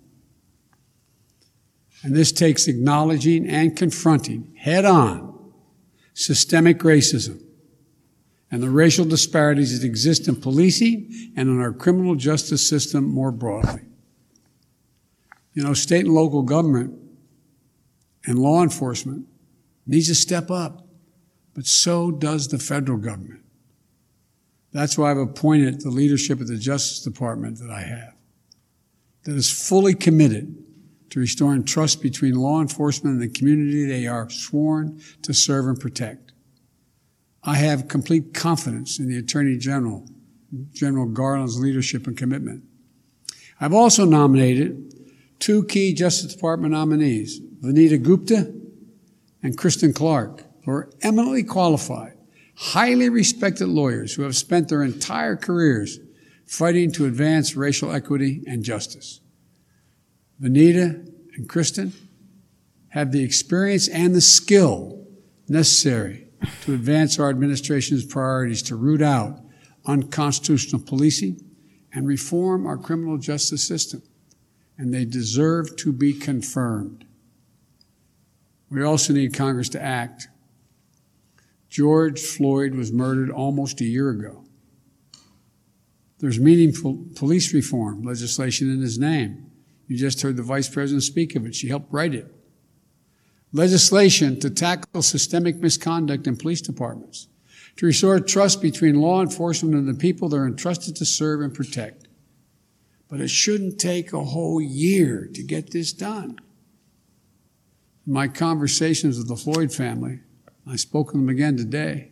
And 2.04 2.16
this 2.16 2.32
takes 2.32 2.68
acknowledging 2.68 3.48
and 3.48 3.76
confronting 3.76 4.54
head 4.58 4.86
on 4.86 5.52
systemic 6.14 6.80
racism 6.80 7.42
and 8.52 8.62
the 8.62 8.70
racial 8.70 9.06
disparities 9.06 9.80
that 9.80 9.86
exist 9.86 10.28
in 10.28 10.36
policing 10.36 11.32
and 11.36 11.50
in 11.50 11.60
our 11.60 11.74
criminal 11.74 12.14
justice 12.14 12.68
system 12.68 13.04
more 13.06 13.32
broadly. 13.32 13.82
You 15.54 15.64
know, 15.64 15.74
state 15.74 16.06
and 16.06 16.14
local 16.14 16.44
government 16.44 17.00
and 18.26 18.40
law 18.40 18.64
enforcement 18.64 19.28
needs 19.86 20.08
to 20.08 20.16
step 20.16 20.50
up, 20.50 20.88
but 21.54 21.66
so 21.66 22.12
does 22.12 22.48
the 22.48 22.60
federal 22.60 22.98
government. 22.98 23.42
That's 24.72 24.98
why 24.98 25.12
I've 25.12 25.18
appointed 25.18 25.82
the 25.82 25.90
leadership 25.90 26.42
of 26.42 26.48
the 26.48 26.58
Justice 26.58 27.02
Department 27.02 27.60
that 27.60 27.70
I 27.70 27.82
have, 27.82 28.16
that 29.24 29.36
is 29.36 29.52
fully 29.52 29.94
committed 29.94 30.58
to 31.12 31.20
restoring 31.20 31.64
trust 31.64 32.02
between 32.02 32.34
law 32.34 32.60
enforcement 32.60 33.22
and 33.22 33.22
the 33.22 33.40
community 33.40 33.86
they 33.86 34.08
are 34.08 34.30
sworn 34.32 35.00
to 35.22 35.34
serve 35.34 35.68
and 35.68 35.80
protect. 35.80 36.32
I 37.44 37.56
have 37.58 37.88
complete 37.88 38.34
confidence 38.34 38.98
in 38.98 39.10
the 39.10 39.18
Attorney 39.18 39.58
General, 39.58 40.08
General 40.72 41.06
Garland's 41.06 41.60
leadership 41.60 42.08
and 42.08 42.18
commitment. 42.18 42.64
I've 43.60 43.74
also 43.74 44.06
nominated 44.06 44.94
two 45.40 45.66
key 45.66 45.94
Justice 45.94 46.34
Department 46.34 46.72
nominees, 46.72 47.42
Vanita 47.64 48.02
Gupta 48.02 48.54
and 49.42 49.58
Kristen 49.58 49.94
Clarke, 49.94 50.44
who 50.66 50.72
are 50.72 50.90
eminently 51.02 51.44
qualified, 51.44 52.18
highly 52.56 53.10
respected 53.10 53.68
lawyers 53.68 54.14
who 54.14 54.24
have 54.24 54.36
spent 54.36 54.68
their 54.68 54.84
entire 54.84 55.38
careers 55.38 56.00
fighting 56.46 56.92
to 56.92 57.06
advance 57.06 57.56
racial 57.56 57.92
equity 57.92 58.44
and 58.46 58.64
justice. 58.64 59.22
Vanita 60.42 61.10
and 61.36 61.48
Kristen 61.48 61.94
have 62.90 63.12
the 63.12 63.24
experience 63.24 63.88
and 63.88 64.14
the 64.14 64.22
skill 64.22 65.08
necessary 65.48 66.28
to 66.62 66.74
advance 66.74 67.18
our 67.18 67.30
administration's 67.30 68.06
priorities 68.06 68.62
to 68.64 68.76
root 68.76 69.02
out 69.02 69.40
unconstitutional 69.86 70.82
policing 70.82 71.42
and 71.94 72.08
reform 72.08 72.66
our 72.66 72.78
criminal 72.78 73.18
justice 73.18 73.66
system. 73.66 74.02
And 74.78 74.94
they 74.94 75.06
deserve 75.06 75.76
to 75.78 75.94
be 75.94 76.14
confirmed. 76.14 77.06
We 78.74 78.84
also 78.84 79.14
need 79.14 79.36
Congress 79.36 79.70
to 79.70 79.82
act. 79.82 80.30
George 81.70 82.20
Floyd 82.20 82.74
was 82.74 82.92
murdered 82.92 83.30
almost 83.30 83.80
a 83.82 83.86
year 83.86 84.10
ago. 84.10 84.46
There's 86.18 86.40
meaningful 86.40 87.06
police 87.16 87.54
reform 87.54 88.04
legislation 88.04 88.72
in 88.72 88.82
his 88.82 88.98
name. 88.98 89.52
You 89.88 89.96
just 89.96 90.22
heard 90.24 90.38
the 90.38 90.44
vice 90.44 90.70
president 90.70 91.04
speak 91.04 91.36
of 91.36 91.46
it. 91.46 91.54
She 91.54 91.68
helped 91.68 91.94
write 91.94 92.16
it. 92.16 92.34
Legislation 93.52 94.40
to 94.40 94.50
tackle 94.50 95.04
systemic 95.04 95.58
misconduct 95.58 96.26
in 96.26 96.36
police 96.36 96.62
departments, 96.62 97.28
to 97.76 97.86
restore 97.86 98.20
trust 98.20 98.60
between 98.60 99.02
law 99.02 99.22
enforcement 99.22 99.76
and 99.76 99.88
the 99.88 99.94
people 99.94 100.30
they're 100.30 100.48
entrusted 100.48 100.96
to 100.96 101.06
serve 101.06 101.42
and 101.42 101.54
protect. 101.54 102.08
But 103.08 103.22
it 103.22 103.30
shouldn't 103.30 103.80
take 103.80 104.14
a 104.14 104.24
whole 104.24 104.60
year 104.60 105.30
to 105.32 105.44
get 105.44 105.70
this 105.70 105.94
done. 105.94 106.40
My 108.06 108.28
conversations 108.28 109.18
with 109.18 109.28
the 109.28 109.36
Floyd 109.36 109.74
family, 109.74 110.20
I 110.68 110.76
spoke 110.76 111.12
to 111.12 111.18
them 111.18 111.30
again 111.30 111.56
today. 111.56 112.12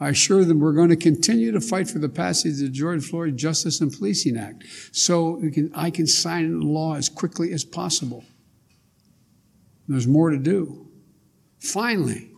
I 0.00 0.08
assure 0.08 0.44
them 0.44 0.60
we're 0.60 0.72
going 0.72 0.88
to 0.88 0.96
continue 0.96 1.52
to 1.52 1.60
fight 1.60 1.88
for 1.88 1.98
the 1.98 2.08
passage 2.08 2.54
of 2.54 2.58
the 2.58 2.68
George 2.68 3.04
Floyd 3.04 3.36
Justice 3.36 3.80
and 3.80 3.92
Policing 3.92 4.36
Act 4.36 4.64
so 4.92 5.40
can, 5.52 5.70
I 5.74 5.90
can 5.90 6.06
sign 6.06 6.46
into 6.46 6.66
law 6.66 6.96
as 6.96 7.08
quickly 7.08 7.52
as 7.52 7.64
possible. 7.64 8.24
There's 9.86 10.06
more 10.06 10.30
to 10.30 10.38
do. 10.38 10.88
Finally, 11.58 12.30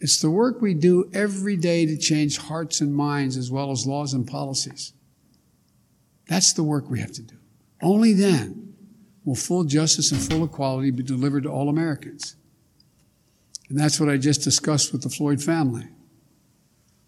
it's 0.00 0.20
the 0.20 0.30
work 0.30 0.60
we 0.60 0.74
do 0.74 1.10
every 1.12 1.56
day 1.56 1.86
to 1.86 1.96
change 1.96 2.38
hearts 2.38 2.80
and 2.80 2.94
minds 2.94 3.36
as 3.36 3.50
well 3.50 3.70
as 3.70 3.86
laws 3.86 4.14
and 4.14 4.26
policies. 4.26 4.92
That's 6.28 6.52
the 6.52 6.64
work 6.64 6.88
we 6.88 7.00
have 7.00 7.12
to 7.12 7.22
do. 7.22 7.36
Only 7.80 8.12
then 8.12 8.61
will 9.24 9.34
full 9.34 9.64
justice 9.64 10.12
and 10.12 10.20
full 10.20 10.44
equality 10.44 10.90
be 10.90 11.02
delivered 11.02 11.44
to 11.44 11.48
all 11.48 11.68
Americans. 11.68 12.36
And 13.68 13.78
that's 13.78 13.98
what 13.98 14.08
I 14.08 14.16
just 14.16 14.42
discussed 14.42 14.92
with 14.92 15.02
the 15.02 15.08
Floyd 15.08 15.42
family. 15.42 15.88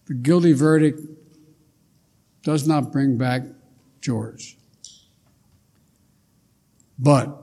The 0.06 0.14
guilty 0.14 0.52
verdict 0.52 1.00
does 2.42 2.66
not 2.66 2.92
bring 2.92 3.16
back 3.16 3.42
George. 4.00 4.56
But 6.98 7.36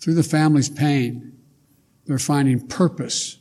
through 0.00 0.14
the 0.14 0.22
family's 0.22 0.68
pain, 0.68 1.38
they're 2.06 2.18
finding 2.18 2.66
purpose. 2.66 3.38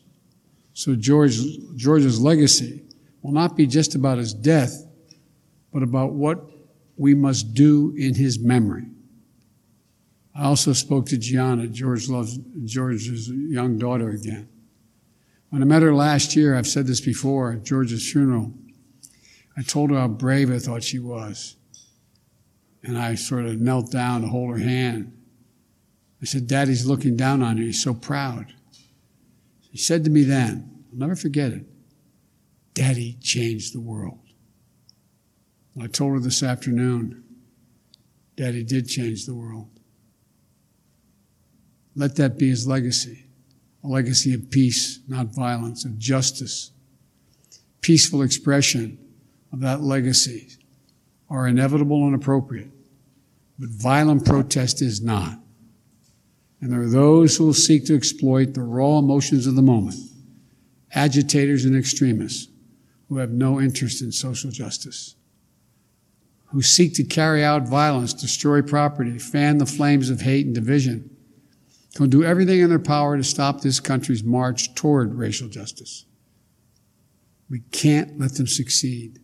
So 0.74 0.96
George, 0.96 1.38
George's 1.76 2.20
legacy 2.22 2.84
will 3.22 3.32
not 3.32 3.56
be 3.56 3.66
just 3.66 3.96
about 3.96 4.18
his 4.18 4.34
death, 4.34 4.86
but 5.74 5.84
about 5.84 6.14
what 6.14 6.50
we 6.98 7.14
must 7.14 7.54
do 7.54 7.94
in 7.98 8.14
his 8.14 8.40
memory. 8.40 8.86
I 10.36 10.46
also 10.46 10.74
spoke 10.74 11.06
to 11.08 11.18
Gianna, 11.18 11.68
George 11.68 12.10
loves 12.10 12.40
George's 12.66 13.30
young 13.30 13.78
daughter 13.78 14.10
again. 14.10 14.50
When 15.50 15.62
I 15.62 15.66
met 15.66 15.84
her 15.84 15.94
last 15.94 16.36
year, 16.36 16.56
I've 16.56 16.68
said 16.68 16.88
this 16.88 17.02
before 17.02 17.52
at 17.52 17.64
George's 17.64 18.12
funeral, 18.12 18.54
I 19.56 19.62
told 19.62 19.92
her 19.92 19.98
how 19.98 20.08
brave 20.08 20.52
I 20.52 20.58
thought 20.58 20.84
she 20.84 20.98
was. 20.98 21.56
And 22.84 22.98
I 22.98 23.16
sort 23.16 23.46
of 23.46 23.62
knelt 23.62 23.92
down 23.92 24.22
to 24.22 24.28
hold 24.28 24.52
her 24.52 24.64
hand. 24.64 25.16
I 26.22 26.26
said, 26.26 26.48
Daddy's 26.48 26.86
looking 26.86 27.16
down 27.16 27.44
on 27.44 27.58
you. 27.58 27.66
He's 27.66 27.84
so 27.84 27.94
proud. 27.94 28.54
She 29.72 29.78
said 29.78 30.04
to 30.06 30.10
me 30.10 30.24
then, 30.24 30.86
I'll 30.92 31.00
never 31.00 31.16
forget 31.16 31.52
it, 31.52 31.66
Daddy 32.74 33.18
changed 33.22 33.76
the 33.76 33.80
world. 33.80 34.20
I 35.80 35.88
told 35.88 36.14
her 36.14 36.20
this 36.20 36.44
afternoon, 36.44 37.24
Daddy 38.36 38.64
did 38.64 38.88
change 38.88 39.26
the 39.26 39.36
world. 39.36 39.73
Let 41.96 42.16
that 42.16 42.38
be 42.38 42.50
his 42.50 42.68
legacy 42.68 43.24
a 43.84 43.88
legacy 43.88 44.34
of 44.34 44.50
peace, 44.50 45.00
not 45.08 45.28
violence, 45.28 45.84
of 45.86 45.98
justice. 45.98 46.72
Peaceful 47.82 48.22
expression 48.22 48.98
of 49.52 49.60
that 49.60 49.82
legacy 49.82 50.48
are 51.30 51.48
inevitable 51.48 52.06
and 52.06 52.16
appropriate, 52.16 52.72
but 53.60 53.70
violent 53.70 54.26
protest 54.26 54.82
is 54.82 55.02
not. 55.02 55.38
And 56.62 56.72
there 56.72 56.82
are 56.82 56.90
those 56.90 57.36
who 57.36 57.46
will 57.46 57.54
seek 57.54 57.86
to 57.88 57.96
exploit 57.96 58.54
the 58.54 58.62
raw 58.62 59.00
emotions 59.00 59.48
of 59.48 59.56
the 59.56 59.62
moment, 59.62 60.00
agitators 60.96 61.66
and 61.66 61.76
extremists 61.76 62.48
who 63.10 63.18
have 63.18 63.32
no 63.32 63.60
interest 63.60 64.02
in 64.02 64.14
social 64.14 64.50
justice, 64.50 65.16
who 66.52 66.62
seek 66.62 66.94
to 66.94 67.04
carry 67.04 67.44
out 67.44 67.68
violence, 67.68 68.14
destroy 68.14 68.62
property, 68.62 69.20
fan 69.20 69.58
the 69.58 69.66
flames 69.66 70.10
of 70.10 70.22
hate 70.22 70.46
and 70.46 70.56
division 70.56 71.13
who'll 71.98 72.08
do 72.08 72.24
everything 72.24 72.60
in 72.60 72.70
their 72.70 72.80
power 72.80 73.18
to 73.18 73.24
stop 73.24 73.62
this 73.62 73.80
country's 73.80 74.24
march 74.24 74.74
toward 74.76 75.16
racial 75.16 75.48
justice. 75.48 76.06
We 77.50 77.60
can't 77.72 78.20
let 78.20 78.36
them 78.36 78.48
succeed. 78.48 79.20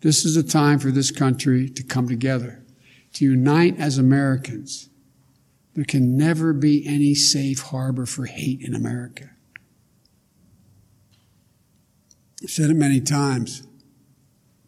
This 0.00 0.24
is 0.24 0.36
a 0.36 0.42
time 0.42 0.78
for 0.78 0.90
this 0.90 1.10
country 1.10 1.68
to 1.70 1.82
come 1.82 2.08
together, 2.08 2.64
to 3.14 3.24
unite 3.24 3.78
as 3.78 3.98
Americans. 3.98 4.90
There 5.74 5.84
can 5.84 6.16
never 6.16 6.52
be 6.52 6.86
any 6.86 7.14
safe 7.14 7.60
harbor 7.60 8.04
for 8.04 8.26
hate 8.26 8.60
in 8.60 8.74
America. 8.74 9.30
I've 12.42 12.50
said 12.50 12.70
it 12.70 12.74
many 12.74 13.00
times. 13.00 13.66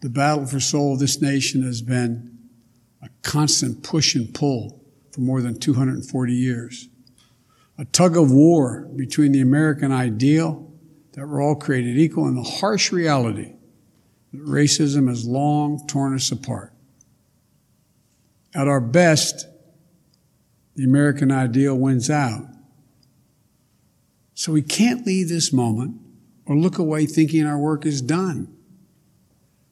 The 0.00 0.08
battle 0.08 0.46
for 0.46 0.60
soul 0.60 0.94
of 0.94 0.98
this 0.98 1.20
nation 1.20 1.62
has 1.62 1.82
been 1.82 2.38
a 3.02 3.08
constant 3.22 3.82
push 3.82 4.14
and 4.14 4.32
pull 4.32 4.79
for 5.12 5.20
more 5.20 5.40
than 5.40 5.58
240 5.58 6.32
years. 6.32 6.88
A 7.78 7.84
tug 7.86 8.16
of 8.16 8.30
war 8.30 8.88
between 8.96 9.32
the 9.32 9.40
American 9.40 9.90
ideal 9.90 10.70
that 11.12 11.26
we're 11.26 11.42
all 11.42 11.56
created 11.56 11.98
equal 11.98 12.26
and 12.26 12.36
the 12.36 12.42
harsh 12.42 12.92
reality 12.92 13.54
that 14.32 14.44
racism 14.44 15.08
has 15.08 15.26
long 15.26 15.86
torn 15.86 16.14
us 16.14 16.30
apart. 16.30 16.72
At 18.54 18.68
our 18.68 18.80
best, 18.80 19.46
the 20.76 20.84
American 20.84 21.30
ideal 21.32 21.76
wins 21.76 22.10
out. 22.10 22.42
So 24.34 24.52
we 24.52 24.62
can't 24.62 25.06
leave 25.06 25.28
this 25.28 25.52
moment 25.52 25.96
or 26.46 26.56
look 26.56 26.78
away 26.78 27.06
thinking 27.06 27.46
our 27.46 27.58
work 27.58 27.84
is 27.84 28.00
done. 28.00 28.54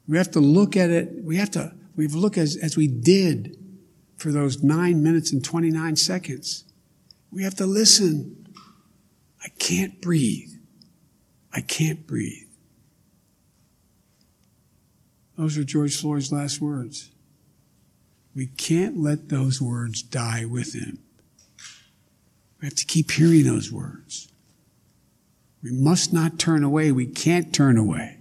We 0.06 0.16
have 0.16 0.30
to 0.32 0.40
look 0.40 0.76
at 0.76 0.90
it, 0.90 1.10
we 1.22 1.36
have 1.36 1.50
to, 1.52 1.74
we 1.96 2.04
have 2.04 2.12
to 2.12 2.18
look 2.18 2.38
as, 2.38 2.56
as 2.56 2.76
we 2.76 2.86
did 2.86 3.56
for 4.18 4.32
those 4.32 4.62
nine 4.62 5.02
minutes 5.02 5.32
and 5.32 5.42
29 5.42 5.96
seconds. 5.96 6.64
We 7.32 7.44
have 7.44 7.54
to 7.54 7.66
listen. 7.66 8.46
I 9.42 9.48
can't 9.58 10.02
breathe. 10.02 10.50
I 11.52 11.60
can't 11.60 12.06
breathe. 12.06 12.48
Those 15.36 15.56
are 15.56 15.64
George 15.64 15.96
Floyd's 15.96 16.32
last 16.32 16.60
words. 16.60 17.10
We 18.34 18.46
can't 18.46 18.98
let 18.98 19.28
those 19.28 19.62
words 19.62 20.02
die 20.02 20.44
with 20.44 20.74
him. 20.74 20.98
We 22.60 22.66
have 22.66 22.74
to 22.74 22.84
keep 22.84 23.12
hearing 23.12 23.44
those 23.44 23.70
words. 23.70 24.28
We 25.62 25.70
must 25.70 26.12
not 26.12 26.40
turn 26.40 26.64
away. 26.64 26.90
We 26.90 27.06
can't 27.06 27.54
turn 27.54 27.76
away. 27.76 28.18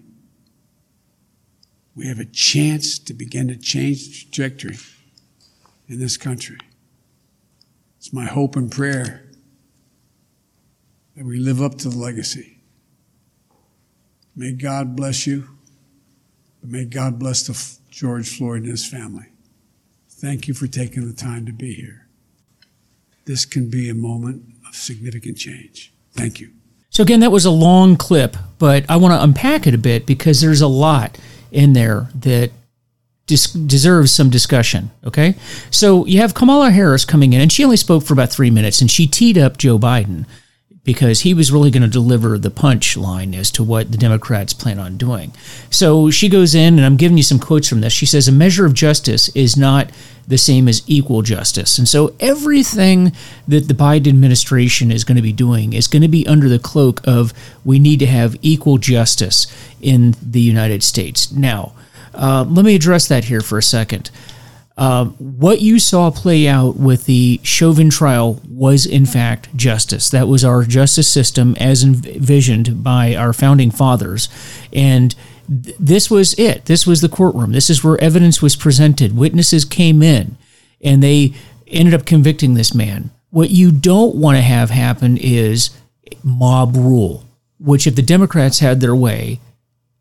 We 1.95 2.07
have 2.07 2.19
a 2.19 2.25
chance 2.25 2.99
to 2.99 3.13
begin 3.15 3.47
to 3.47 3.55
change 3.55 4.07
the 4.07 4.25
trajectory 4.25 4.77
in 5.87 5.99
this 5.99 6.17
country. 6.17 6.57
It's 7.97 8.13
my 8.13 8.25
hope 8.25 8.55
and 8.55 8.71
prayer 8.71 9.23
that 11.15 11.25
we 11.25 11.39
live 11.39 11.61
up 11.61 11.75
to 11.79 11.89
the 11.89 11.97
legacy. 11.97 12.59
May 14.35 14.51
God 14.51 14.95
bless 14.95 15.25
you, 15.25 15.49
but 16.61 16.69
may 16.69 16.85
God 16.85 17.17
bless 17.17 17.47
the 17.47 17.79
George 17.89 18.37
Floyd 18.37 18.61
and 18.61 18.71
his 18.71 18.85
family. 18.85 19.25
Thank 20.09 20.47
you 20.47 20.53
for 20.53 20.67
taking 20.67 21.07
the 21.07 21.13
time 21.13 21.45
to 21.47 21.51
be 21.51 21.73
here. 21.73 22.07
This 23.25 23.45
can 23.45 23.69
be 23.69 23.89
a 23.89 23.95
moment 23.95 24.43
of 24.67 24.75
significant 24.75 25.37
change. 25.37 25.91
Thank 26.13 26.39
you. 26.39 26.51
So, 26.89 27.03
again, 27.03 27.19
that 27.19 27.31
was 27.31 27.45
a 27.45 27.51
long 27.51 27.97
clip, 27.97 28.37
but 28.57 28.85
I 28.89 28.95
want 28.95 29.13
to 29.13 29.21
unpack 29.21 29.67
it 29.67 29.73
a 29.73 29.77
bit 29.77 30.05
because 30.05 30.39
there's 30.41 30.61
a 30.61 30.67
lot 30.67 31.17
in 31.51 31.73
there 31.73 32.09
that 32.15 32.51
dis- 33.27 33.51
deserves 33.51 34.11
some 34.11 34.29
discussion. 34.29 34.91
Okay. 35.05 35.35
So, 35.69 36.05
you 36.05 36.19
have 36.19 36.33
Kamala 36.33 36.71
Harris 36.71 37.05
coming 37.05 37.33
in, 37.33 37.41
and 37.41 37.51
she 37.51 37.63
only 37.63 37.77
spoke 37.77 38.03
for 38.03 38.13
about 38.13 38.31
three 38.31 38.49
minutes, 38.49 38.81
and 38.81 38.89
she 38.89 39.05
teed 39.05 39.37
up 39.37 39.57
Joe 39.57 39.77
Biden 39.77 40.25
because 40.87 41.19
he 41.19 41.33
was 41.33 41.51
really 41.51 41.69
going 41.69 41.83
to 41.83 41.89
deliver 41.89 42.37
the 42.37 42.49
punch 42.49 42.95
line 42.95 43.35
as 43.35 43.51
to 43.51 43.61
what 43.61 43.91
the 43.91 43.97
Democrats 43.97 44.53
plan 44.53 44.79
on 44.79 44.95
doing. 44.95 45.33
So 45.69 46.09
she 46.09 46.29
goes 46.29 46.55
in, 46.55 46.77
and 46.77 46.85
I'm 46.85 46.95
giving 46.95 47.17
you 47.17 47.23
some 47.23 47.39
quotes 47.39 47.67
from 47.67 47.81
this. 47.81 47.91
She 47.91 48.05
says, 48.05 48.29
A 48.29 48.31
measure 48.31 48.65
of 48.65 48.73
justice 48.73 49.27
is 49.35 49.57
not 49.57 49.91
the 50.29 50.37
same 50.37 50.69
as 50.69 50.83
equal 50.87 51.23
justice. 51.23 51.77
And 51.77 51.89
so 51.89 52.15
everything 52.21 53.11
that 53.49 53.67
the 53.67 53.73
Biden 53.73 54.07
administration 54.07 54.89
is 54.89 55.03
going 55.03 55.17
to 55.17 55.21
be 55.21 55.33
doing 55.33 55.73
is 55.73 55.87
going 55.87 56.03
to 56.03 56.07
be 56.07 56.25
under 56.25 56.47
the 56.47 56.57
cloak 56.57 57.05
of 57.05 57.33
we 57.65 57.79
need 57.79 57.99
to 57.99 58.07
have 58.07 58.37
equal 58.41 58.77
justice 58.77 59.45
in 59.81 60.15
the 60.21 60.39
United 60.39 60.83
States. 60.83 61.33
Now, 61.33 61.73
uh, 62.13 62.45
let 62.47 62.65
me 62.65 62.75
address 62.75 63.07
that 63.07 63.25
here 63.25 63.41
for 63.41 63.57
a 63.57 63.63
second. 63.63 64.11
Uh, 64.77 65.05
what 65.05 65.59
you 65.59 65.79
saw 65.79 66.11
play 66.11 66.47
out 66.47 66.75
with 66.77 67.05
the 67.05 67.39
Chauvin 67.41 67.89
trial 67.89 68.39
was, 68.47 68.85
in 68.85 69.07
fact, 69.07 69.55
justice. 69.55 70.11
That 70.11 70.27
was 70.27 70.45
our 70.45 70.63
justice 70.63 71.07
system 71.07 71.55
as 71.59 71.83
envisioned 71.83 72.83
by 72.83 73.15
our 73.15 73.33
founding 73.33 73.71
fathers. 73.71 74.29
And 74.71 75.15
th- 75.47 75.75
this 75.79 76.11
was 76.11 76.35
it. 76.37 76.65
This 76.65 76.85
was 76.85 77.01
the 77.01 77.09
courtroom. 77.09 77.53
This 77.53 77.71
is 77.71 77.83
where 77.83 77.99
evidence 77.99 78.39
was 78.39 78.55
presented. 78.55 79.17
Witnesses 79.17 79.65
came 79.65 80.03
in 80.03 80.37
and 80.83 81.01
they 81.01 81.33
ended 81.65 81.95
up 81.95 82.05
convicting 82.05 82.53
this 82.53 82.75
man. 82.75 83.09
What 83.31 83.49
you 83.49 83.71
don't 83.71 84.15
want 84.15 84.37
to 84.37 84.43
have 84.43 84.69
happen 84.69 85.17
is 85.17 85.71
mob 86.23 86.75
rule, 86.75 87.25
which, 87.59 87.87
if 87.87 87.95
the 87.95 88.03
Democrats 88.03 88.59
had 88.59 88.79
their 88.79 88.95
way, 88.95 89.39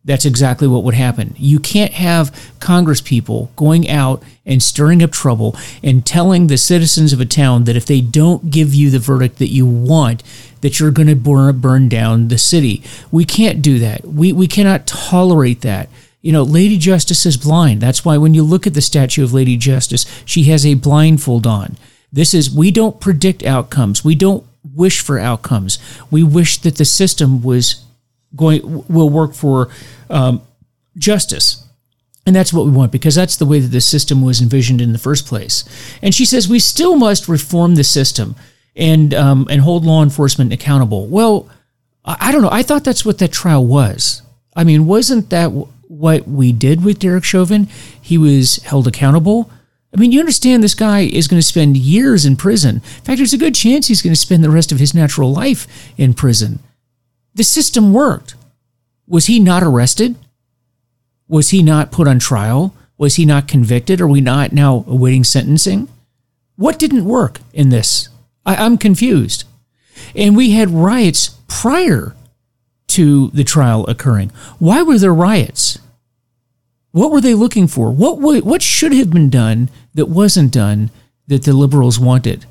that's 0.06 0.24
exactly 0.24 0.68
what 0.68 0.84
would 0.84 0.94
happen. 0.94 1.34
You 1.36 1.58
can't 1.58 1.92
have 1.92 2.54
Congress 2.60 3.00
people 3.00 3.50
going 3.56 3.90
out 3.90 4.22
and 4.46 4.62
stirring 4.62 5.02
up 5.02 5.10
trouble 5.10 5.56
and 5.82 6.06
telling 6.06 6.46
the 6.46 6.56
citizens 6.56 7.12
of 7.12 7.20
a 7.20 7.26
town 7.26 7.64
that 7.64 7.76
if 7.76 7.86
they 7.86 8.00
don't 8.00 8.48
give 8.48 8.72
you 8.72 8.88
the 8.88 9.00
verdict 9.00 9.38
that 9.38 9.52
you 9.52 9.66
want, 9.66 10.22
that 10.60 10.78
you're 10.78 10.92
going 10.92 11.08
to 11.08 11.16
burn, 11.16 11.58
burn 11.58 11.88
down 11.88 12.28
the 12.28 12.38
city. 12.38 12.84
We 13.10 13.24
can't 13.24 13.60
do 13.60 13.80
that. 13.80 14.04
We, 14.04 14.32
we 14.32 14.46
cannot 14.46 14.86
tolerate 14.86 15.62
that. 15.62 15.90
You 16.22 16.32
know, 16.32 16.44
Lady 16.44 16.78
Justice 16.78 17.26
is 17.26 17.36
blind. 17.36 17.80
That's 17.80 18.04
why 18.04 18.16
when 18.16 18.32
you 18.32 18.44
look 18.44 18.66
at 18.66 18.74
the 18.74 18.80
statue 18.80 19.24
of 19.24 19.34
Lady 19.34 19.56
Justice, 19.56 20.06
she 20.24 20.44
has 20.44 20.64
a 20.64 20.74
blindfold 20.74 21.48
on. 21.48 21.76
This 22.12 22.32
is, 22.32 22.48
we 22.48 22.70
don't 22.70 23.00
predict 23.00 23.42
outcomes. 23.42 24.04
We 24.04 24.14
don't 24.14 24.46
wish 24.74 25.00
for 25.00 25.18
outcomes. 25.18 25.80
We 26.12 26.22
wish 26.22 26.58
that 26.58 26.76
the 26.76 26.84
system 26.84 27.42
was 27.42 27.85
going 28.34 28.84
will 28.88 29.10
work 29.10 29.34
for 29.34 29.70
um, 30.10 30.42
justice. 30.98 31.62
And 32.26 32.34
that's 32.34 32.52
what 32.52 32.64
we 32.64 32.72
want 32.72 32.90
because 32.90 33.14
that's 33.14 33.36
the 33.36 33.46
way 33.46 33.60
that 33.60 33.68
the 33.68 33.80
system 33.80 34.20
was 34.20 34.42
envisioned 34.42 34.80
in 34.80 34.92
the 34.92 34.98
first 34.98 35.26
place. 35.26 35.64
And 36.02 36.12
she 36.12 36.24
says 36.24 36.48
we 36.48 36.58
still 36.58 36.96
must 36.96 37.28
reform 37.28 37.76
the 37.76 37.84
system 37.84 38.34
and 38.74 39.14
um, 39.14 39.46
and 39.48 39.60
hold 39.60 39.84
law 39.84 40.02
enforcement 40.02 40.52
accountable. 40.52 41.06
Well, 41.06 41.48
I, 42.06 42.30
don't 42.30 42.42
know. 42.42 42.50
I 42.52 42.62
thought 42.62 42.84
that's 42.84 43.04
what 43.04 43.18
that 43.18 43.32
trial 43.32 43.66
was. 43.66 44.22
I 44.54 44.64
mean, 44.64 44.86
wasn't 44.86 45.30
that 45.30 45.48
what 45.48 46.28
we 46.28 46.52
did 46.52 46.84
with 46.84 47.00
Derek 47.00 47.24
Chauvin? 47.24 47.68
He 48.00 48.16
was 48.16 48.56
held 48.62 48.86
accountable. 48.86 49.50
I 49.92 49.98
mean, 49.98 50.12
you 50.12 50.20
understand 50.20 50.62
this 50.62 50.74
guy 50.74 51.00
is 51.00 51.26
going 51.26 51.40
to 51.40 51.46
spend 51.46 51.76
years 51.76 52.24
in 52.24 52.36
prison. 52.36 52.76
In 52.76 52.80
fact, 52.80 53.16
there's 53.16 53.32
a 53.32 53.38
good 53.38 53.54
chance 53.54 53.88
he's 53.88 54.02
going 54.02 54.14
to 54.14 54.20
spend 54.20 54.44
the 54.44 54.50
rest 54.50 54.70
of 54.70 54.78
his 54.78 54.94
natural 54.94 55.32
life 55.32 55.66
in 55.96 56.14
prison. 56.14 56.60
The 57.36 57.44
system 57.44 57.92
worked. 57.92 58.34
Was 59.06 59.26
he 59.26 59.38
not 59.38 59.62
arrested? 59.62 60.16
Was 61.28 61.50
he 61.50 61.62
not 61.62 61.92
put 61.92 62.08
on 62.08 62.18
trial? 62.18 62.74
Was 62.96 63.16
he 63.16 63.26
not 63.26 63.46
convicted? 63.46 64.00
Are 64.00 64.08
we 64.08 64.22
not 64.22 64.52
now 64.52 64.86
awaiting 64.88 65.22
sentencing? 65.22 65.88
What 66.56 66.78
didn't 66.78 67.04
work 67.04 67.40
in 67.52 67.68
this? 67.68 68.08
I, 68.46 68.64
am 68.64 68.78
confused. 68.78 69.44
And 70.14 70.34
we 70.34 70.52
had 70.52 70.70
riots 70.70 71.36
prior 71.46 72.16
to 72.88 73.28
the 73.34 73.44
trial 73.44 73.84
occurring. 73.84 74.32
Why 74.58 74.80
were 74.80 74.98
there 74.98 75.12
riots? 75.12 75.78
What 76.92 77.10
were 77.10 77.20
they 77.20 77.34
looking 77.34 77.66
for? 77.66 77.92
What 77.92 78.18
what 78.18 78.62
should 78.62 78.94
have 78.94 79.10
been 79.10 79.28
done 79.28 79.68
that 79.92 80.06
wasn't 80.06 80.54
done 80.54 80.90
that 81.26 81.44
the 81.44 81.52
liberals 81.52 82.00
wanted? 82.00 82.46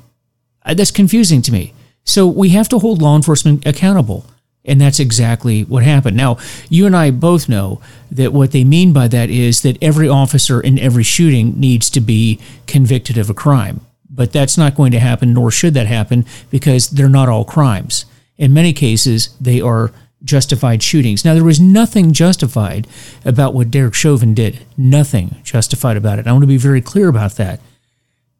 Uh, 0.64 0.74
that's 0.74 0.92
confusing 0.92 1.42
to 1.42 1.50
me. 1.50 1.74
So 2.04 2.28
we 2.28 2.50
have 2.50 2.68
to 2.68 2.78
hold 2.78 3.02
law 3.02 3.16
enforcement 3.16 3.66
accountable. 3.66 4.24
And 4.66 4.80
that's 4.80 4.98
exactly 4.98 5.62
what 5.62 5.84
happened. 5.84 6.16
Now, 6.16 6.38
you 6.68 6.86
and 6.86 6.96
I 6.96 7.12
both 7.12 7.48
know 7.48 7.80
that 8.10 8.32
what 8.32 8.50
they 8.52 8.64
mean 8.64 8.92
by 8.92 9.08
that 9.08 9.30
is 9.30 9.62
that 9.62 9.78
every 9.80 10.08
officer 10.08 10.60
in 10.60 10.78
every 10.78 11.04
shooting 11.04 11.58
needs 11.58 11.88
to 11.90 12.00
be 12.00 12.40
convicted 12.66 13.16
of 13.16 13.30
a 13.30 13.34
crime. 13.34 13.80
But 14.10 14.32
that's 14.32 14.58
not 14.58 14.74
going 14.74 14.92
to 14.92 14.98
happen, 14.98 15.32
nor 15.32 15.50
should 15.50 15.74
that 15.74 15.86
happen, 15.86 16.24
because 16.50 16.90
they're 16.90 17.08
not 17.08 17.28
all 17.28 17.44
crimes. 17.44 18.06
In 18.38 18.52
many 18.52 18.72
cases, 18.72 19.34
they 19.40 19.60
are 19.60 19.92
justified 20.24 20.82
shootings. 20.82 21.24
Now, 21.24 21.34
there 21.34 21.44
was 21.44 21.60
nothing 21.60 22.12
justified 22.12 22.86
about 23.24 23.54
what 23.54 23.70
Derek 23.70 23.94
Chauvin 23.94 24.34
did. 24.34 24.64
Nothing 24.76 25.36
justified 25.44 25.96
about 25.96 26.18
it. 26.18 26.26
I 26.26 26.32
want 26.32 26.42
to 26.42 26.48
be 26.48 26.56
very 26.56 26.80
clear 26.80 27.08
about 27.08 27.32
that. 27.32 27.60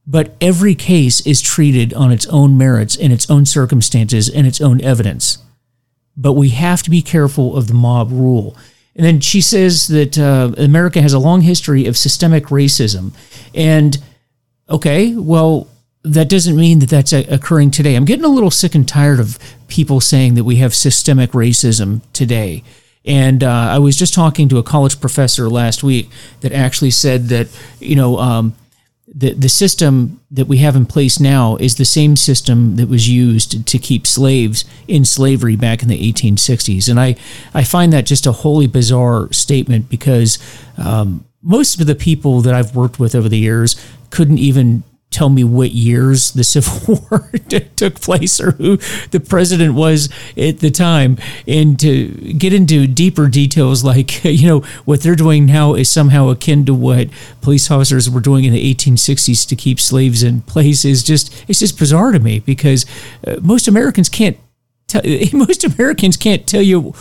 But 0.06 0.34
every 0.40 0.74
case 0.74 1.24
is 1.26 1.42
treated 1.42 1.92
on 1.94 2.10
its 2.10 2.26
own 2.28 2.56
merits, 2.56 2.96
in 2.96 3.12
its 3.12 3.28
own 3.30 3.44
circumstances, 3.44 4.28
and 4.28 4.46
its 4.46 4.60
own 4.60 4.80
evidence 4.82 5.38
but 6.16 6.33
we 6.33 6.50
have 6.50 6.83
to 6.83 6.90
be 6.90 7.02
careful 7.02 7.57
of 7.57 7.68
the 7.68 7.74
mob 7.74 8.11
rule. 8.11 8.57
And 8.94 9.05
then 9.05 9.20
she 9.20 9.40
says 9.40 9.88
that 9.88 10.18
uh, 10.18 10.52
America 10.57 11.02
has 11.02 11.12
a 11.12 11.18
long 11.18 11.42
history 11.42 11.87
of 11.87 11.96
systemic 11.96 12.44
racism. 12.46 13.12
And 13.55 13.98
okay, 14.70 15.14
well, 15.14 15.68
that 16.02 16.29
doesn't 16.29 16.57
mean 16.57 16.79
that 16.79 16.88
that's 16.88 17.12
occurring 17.12 17.72
today. 17.72 17.94
I'm 17.94 18.05
getting 18.05 18.24
a 18.24 18.29
little 18.29 18.50
sick 18.50 18.74
and 18.74 18.88
tired 18.88 19.20
of 19.20 19.38
people 19.68 20.00
saying 20.00 20.35
that 20.35 20.44
we 20.44 20.57
have 20.57 20.74
systemic 20.74 21.33
racism 21.33 22.00
today. 22.12 22.62
And 23.05 23.44
uh, 23.44 23.50
I 23.50 23.79
was 23.79 23.96
just 23.96 24.14
talking 24.14 24.48
to 24.48 24.59
a 24.59 24.62
college 24.62 25.00
professor 25.00 25.48
last 25.50 25.83
week 25.83 26.09
that 26.40 26.52
actually 26.52 26.90
said 26.90 27.29
that, 27.29 27.48
you 27.81 27.96
know, 27.96 28.18
um, 28.18 28.55
the, 29.18 29.33
the 29.33 29.48
system 29.48 30.20
that 30.31 30.46
we 30.46 30.59
have 30.59 30.76
in 30.76 30.85
place 30.85 31.18
now 31.18 31.57
is 31.57 31.76
the 31.76 31.87
same 31.87 32.16
system 32.16 32.76
that 32.76 32.87
was 32.87 33.09
used 33.09 33.66
to 33.66 33.79
keep 33.79 34.07
slaves 34.07 34.66
in 34.87 35.07
slavery 35.07 35.57
back 35.57 35.83
in 35.83 35.88
the 35.88 36.12
1860s. 36.12 36.87
And 36.90 37.00
I, 37.00 37.16
I 37.55 37.64
find 37.64 37.94
that 37.94 38.05
just 38.05 38.26
a 38.26 38.33
wholly 38.33 38.66
bizarre 38.66 39.33
statement 39.33 39.88
because 39.88 40.38
um, 40.76 41.24
most 41.42 41.81
of 41.81 41.87
the 41.87 41.94
people 41.94 42.42
that 42.42 42.55
I've 42.55 42.76
worked 42.76 42.98
with 42.98 43.14
over 43.14 43.31
the 43.31 43.38
years 43.38 43.83
couldn't 44.11 44.38
even 44.38 44.83
tell 45.16 45.31
me 45.31 45.42
what 45.42 45.70
years 45.70 46.33
the 46.33 46.44
Civil 46.55 47.00
War 47.11 47.31
took 47.76 48.00
place 48.00 48.38
or 48.38 48.50
who 48.52 48.76
the 49.11 49.20
president 49.20 49.74
was 49.74 50.11
at 50.37 50.59
the 50.59 50.70
time, 50.70 51.16
and 51.48 51.81
to 51.81 52.09
get 52.35 52.52
into 52.52 52.87
deeper 52.87 53.29
details 53.29 53.83
like, 53.83 54.22
you 54.24 54.46
know, 54.46 54.61
what 54.85 55.00
they're 55.00 55.16
doing 55.16 55.46
now 55.46 55.74
is 55.74 55.90
somehow 55.90 56.29
akin 56.29 56.66
to 56.66 56.74
what 56.74 57.09
police 57.40 57.70
officers 57.70 58.11
were 58.11 58.20
doing 58.20 58.44
in 58.44 58.52
the 58.52 58.74
1860s 58.74 59.48
to 59.48 59.57
keep 59.57 59.81
slaves 59.81 60.22
in 60.22 60.42
place 60.42 60.85
is 60.85 61.02
just, 61.02 61.33
it's 61.48 61.61
just 61.61 61.79
bizarre 61.79 62.12
to 62.12 62.18
me 62.18 62.40
because 62.40 62.85
uh, 63.26 63.37
most 63.40 63.66
Americans 63.66 64.09
can't 64.09 64.37
most 65.33 65.64
Americans 65.64 66.16
can't 66.16 66.46
tell 66.46 66.62
you 66.62 66.94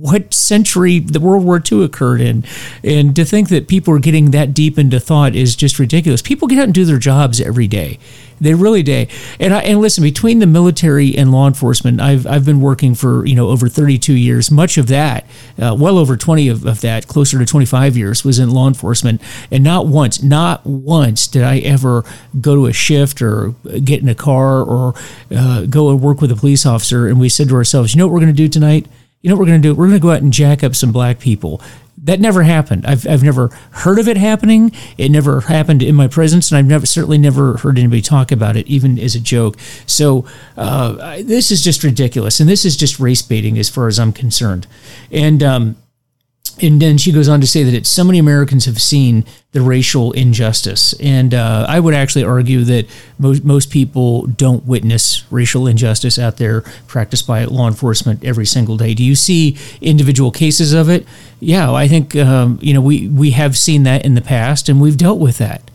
what 0.00 0.34
century 0.34 0.98
the 0.98 1.20
World 1.20 1.44
War 1.44 1.62
II 1.70 1.84
occurred 1.84 2.20
in. 2.20 2.44
And 2.82 3.14
to 3.16 3.24
think 3.24 3.48
that 3.48 3.68
people 3.68 3.94
are 3.94 3.98
getting 3.98 4.30
that 4.32 4.54
deep 4.54 4.78
into 4.78 5.00
thought 5.00 5.34
is 5.34 5.56
just 5.56 5.78
ridiculous. 5.78 6.22
People 6.22 6.48
get 6.48 6.58
out 6.58 6.64
and 6.64 6.74
do 6.74 6.84
their 6.84 6.98
jobs 6.98 7.40
every 7.40 7.66
day. 7.66 7.98
They 8.40 8.54
really 8.54 8.82
do. 8.82 9.06
And 9.40 9.54
I, 9.54 9.62
and 9.62 9.80
listen, 9.80 10.02
between 10.02 10.40
the 10.40 10.46
military 10.46 11.16
and 11.16 11.32
law 11.32 11.46
enforcement, 11.46 12.00
I've 12.00 12.26
I've 12.26 12.44
been 12.44 12.60
working 12.60 12.94
for 12.94 13.24
you 13.24 13.34
know 13.34 13.48
over 13.48 13.68
32 13.68 14.12
years. 14.12 14.50
Much 14.50 14.76
of 14.76 14.88
that, 14.88 15.24
uh, 15.58 15.74
well 15.78 15.98
over 15.98 16.16
20 16.16 16.48
of, 16.48 16.66
of 16.66 16.80
that, 16.82 17.06
closer 17.06 17.38
to 17.38 17.46
25 17.46 17.96
years, 17.96 18.24
was 18.24 18.38
in 18.38 18.50
law 18.50 18.68
enforcement. 18.68 19.22
And 19.50 19.64
not 19.64 19.86
once, 19.86 20.22
not 20.22 20.66
once 20.66 21.26
did 21.26 21.42
I 21.42 21.58
ever 21.60 22.04
go 22.40 22.54
to 22.54 22.66
a 22.66 22.72
shift 22.72 23.22
or 23.22 23.54
get 23.82 24.02
in 24.02 24.08
a 24.08 24.14
car 24.14 24.62
or 24.62 24.94
uh, 25.34 25.62
go 25.62 25.90
and 25.90 26.00
work 26.00 26.20
with 26.20 26.30
a 26.30 26.36
police 26.36 26.66
officer. 26.66 27.06
And 27.06 27.18
we 27.18 27.28
said 27.28 27.48
to 27.48 27.54
ourselves, 27.54 27.94
you 27.94 27.98
know 27.98 28.06
what 28.06 28.12
we're 28.12 28.20
going 28.20 28.34
to 28.34 28.36
do 28.36 28.48
tonight? 28.48 28.86
You 29.26 29.30
know 29.30 29.34
what 29.34 29.40
we're 29.40 29.46
going 29.46 29.62
to 29.62 29.68
do? 29.70 29.74
We're 29.74 29.88
going 29.88 29.98
to 29.98 30.02
go 30.02 30.12
out 30.12 30.22
and 30.22 30.32
jack 30.32 30.62
up 30.62 30.76
some 30.76 30.92
black 30.92 31.18
people. 31.18 31.60
That 31.98 32.20
never 32.20 32.44
happened. 32.44 32.86
I've, 32.86 33.08
I've 33.08 33.24
never 33.24 33.48
heard 33.72 33.98
of 33.98 34.06
it 34.06 34.16
happening. 34.16 34.70
It 34.98 35.10
never 35.10 35.40
happened 35.40 35.82
in 35.82 35.96
my 35.96 36.06
presence, 36.06 36.52
and 36.52 36.58
I've 36.58 36.66
never 36.66 36.86
certainly 36.86 37.18
never 37.18 37.56
heard 37.56 37.76
anybody 37.76 38.02
talk 38.02 38.30
about 38.30 38.56
it, 38.56 38.68
even 38.68 39.00
as 39.00 39.16
a 39.16 39.18
joke. 39.20 39.56
So 39.84 40.26
uh, 40.56 41.16
this 41.24 41.50
is 41.50 41.60
just 41.60 41.82
ridiculous, 41.82 42.38
and 42.38 42.48
this 42.48 42.64
is 42.64 42.76
just 42.76 43.00
race 43.00 43.20
baiting 43.20 43.58
as 43.58 43.68
far 43.68 43.88
as 43.88 43.98
I'm 43.98 44.12
concerned. 44.12 44.68
And 45.10 45.42
um, 45.42 45.76
and 46.62 46.80
then 46.80 46.96
she 46.96 47.12
goes 47.12 47.28
on 47.28 47.40
to 47.40 47.46
say 47.46 47.62
that 47.62 47.86
so 47.86 48.02
many 48.02 48.18
Americans 48.18 48.64
have 48.64 48.80
seen 48.80 49.24
the 49.52 49.60
racial 49.60 50.12
injustice, 50.12 50.94
and 51.00 51.34
uh, 51.34 51.66
I 51.68 51.80
would 51.80 51.94
actually 51.94 52.24
argue 52.24 52.64
that 52.64 52.86
most 53.18 53.44
most 53.44 53.70
people 53.70 54.26
don't 54.26 54.64
witness 54.64 55.30
racial 55.30 55.66
injustice 55.66 56.18
out 56.18 56.38
there 56.38 56.62
practiced 56.86 57.26
by 57.26 57.44
law 57.44 57.68
enforcement 57.68 58.24
every 58.24 58.46
single 58.46 58.76
day. 58.76 58.94
Do 58.94 59.04
you 59.04 59.14
see 59.14 59.58
individual 59.80 60.30
cases 60.30 60.72
of 60.72 60.88
it? 60.88 61.06
Yeah, 61.40 61.72
I 61.72 61.88
think 61.88 62.16
um, 62.16 62.58
you 62.62 62.72
know 62.72 62.80
we 62.80 63.08
we 63.08 63.32
have 63.32 63.56
seen 63.56 63.82
that 63.82 64.04
in 64.04 64.14
the 64.14 64.22
past, 64.22 64.68
and 64.68 64.80
we've 64.80 64.96
dealt 64.96 65.18
with 65.18 65.38
that. 65.38 65.70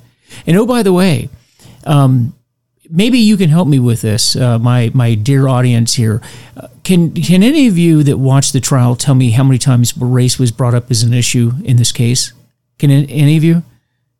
And 0.48 0.58
oh, 0.58 0.66
by 0.66 0.82
the 0.82 0.94
way, 0.94 1.30
um, 1.86 2.34
maybe 2.92 3.18
you 3.18 3.38
can 3.38 3.50
help 3.50 3.68
me 3.68 3.80
with 3.80 4.02
this, 4.02 4.36
uh, 4.36 4.60
my 4.60 4.92
my 4.94 5.16
dear 5.16 5.48
audience 5.48 5.96
here. 5.96 6.22
Uh, 6.56 6.68
can 6.84 7.14
can 7.14 7.42
any 7.42 7.68
of 7.68 7.78
you 7.78 8.04
that 8.04 8.18
watched 8.18 8.54
the 8.54 8.60
trial 8.60 8.96
tell 8.96 9.16
me 9.16 9.32
how 9.32 9.44
many 9.44 9.58
times 9.58 9.98
race 9.98 10.38
was 10.38 10.52
brought 10.52 10.76
up 10.76 10.92
as 10.92 11.02
an 11.02 11.14
issue 11.14 11.54
in 11.64 11.78
this 11.78 11.92
case? 11.92 12.34
Can 12.78 12.92
any 12.92 13.38
of 13.38 13.44
you? 13.44 13.64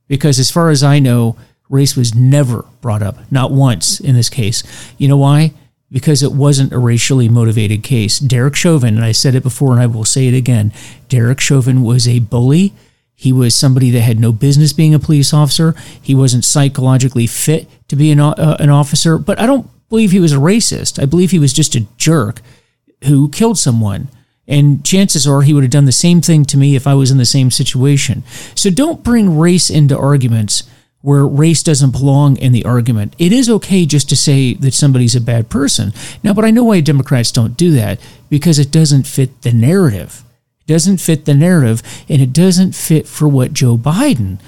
Because 0.08 0.40
as 0.40 0.52
far 0.52 0.70
as 0.70 0.84
I 0.84 1.00
know, 1.00 1.36
race 1.70 1.96
was 1.96 2.16
never 2.16 2.66
brought 2.82 3.02
up, 3.02 3.32
not 3.32 3.52
once 3.52 4.00
in 4.00 4.16
this 4.16 4.30
case. 4.30 4.64
You 4.98 5.08
know 5.08 5.18
why? 5.18 5.54
Because 5.92 6.24
it 6.24 6.32
wasn't 6.32 6.74
a 6.74 6.80
racially 6.80 7.28
motivated 7.28 7.84
case. 7.84 8.20
Derek 8.20 8.56
Chauvin, 8.56 8.96
and 8.96 9.04
I 9.04 9.12
said 9.12 9.36
it 9.36 9.44
before 9.44 9.74
and 9.74 9.82
I 9.82 9.88
will 9.88 10.06
say 10.06 10.28
it 10.28 10.34
again, 10.34 10.72
Derek 11.10 11.40
Chauvin 11.40 11.82
was 11.82 12.08
a 12.08 12.20
bully 12.20 12.74
he 13.22 13.32
was 13.32 13.54
somebody 13.54 13.92
that 13.92 14.02
had 14.02 14.20
no 14.20 14.32
business 14.32 14.74
being 14.74 14.96
a 14.96 15.00
police 15.00 15.32
officer. 15.32 15.76
He 16.02 16.16
wasn't 16.16 16.44
psychologically 16.44 17.28
fit 17.28 17.70
to 17.88 17.96
be 17.96 18.10
an, 18.10 18.20
uh, 18.20 18.58
an 18.60 18.72
officer, 18.72 19.20
but 19.20 19.40
I 19.40 19.46
don't 19.46 19.70
believe 19.90 20.10
he 20.10 20.20
was 20.20 20.34
a 20.34 20.38
racist. 20.38 21.00
I 21.00 21.06
believe 21.06 21.30
he 21.30 21.38
was 21.38 21.54
just 21.54 21.76
a 21.76 21.86
jerk 21.98 22.42
who 23.04 23.30
killed 23.30 23.60
someone. 23.60 24.08
And 24.48 24.84
chances 24.84 25.28
are 25.28 25.44
he 25.44 25.54
would 25.54 25.64
have 25.64 25.70
done 25.70 25.86
the 25.86 25.92
same 25.92 26.20
thing 26.20 26.46
to 26.46 26.58
me 26.58 26.76
if 26.76 26.88
I 26.88 26.96
was 26.96 27.12
in 27.12 27.20
the 27.20 27.26
same 27.26 27.52
situation. 27.52 28.24
So 28.56 28.72
don't 28.72 29.04
bring 29.04 29.38
race 29.38 29.70
into 29.70 29.96
arguments 29.96 30.64
where 31.02 31.24
race 31.24 31.62
doesn't 31.62 31.92
belong 31.92 32.38
in 32.38 32.54
the 32.54 32.66
argument. 32.66 33.16
It 33.20 33.32
is 33.32 33.52
okay 33.52 33.86
just 33.86 34.10
to 34.10 34.16
say 34.16 34.56
that 34.56 34.74
somebody's 34.74 35.16
a 35.16 35.22
bad 35.22 35.48
person. 35.48 35.94
Now, 36.24 36.34
but 36.34 36.44
I 36.44 36.50
know 36.50 36.64
why 36.64 36.82
Democrats 36.82 37.32
don't 37.32 37.56
do 37.56 37.70
that 37.74 38.00
because 38.32 38.58
it 38.58 38.72
doesn't 38.72 39.06
fit 39.06 39.44
the 39.44 39.54
narrative 39.54 40.24
doesn't 40.72 40.98
fit 40.98 41.26
the 41.26 41.34
narrative, 41.34 41.82
and 42.10 42.22
it 42.22 42.34
doesn't 42.34 42.74
fit 42.74 43.08
for 43.08 43.28
what 43.28 43.54
Joe 43.54 43.78
Biden 43.78 44.40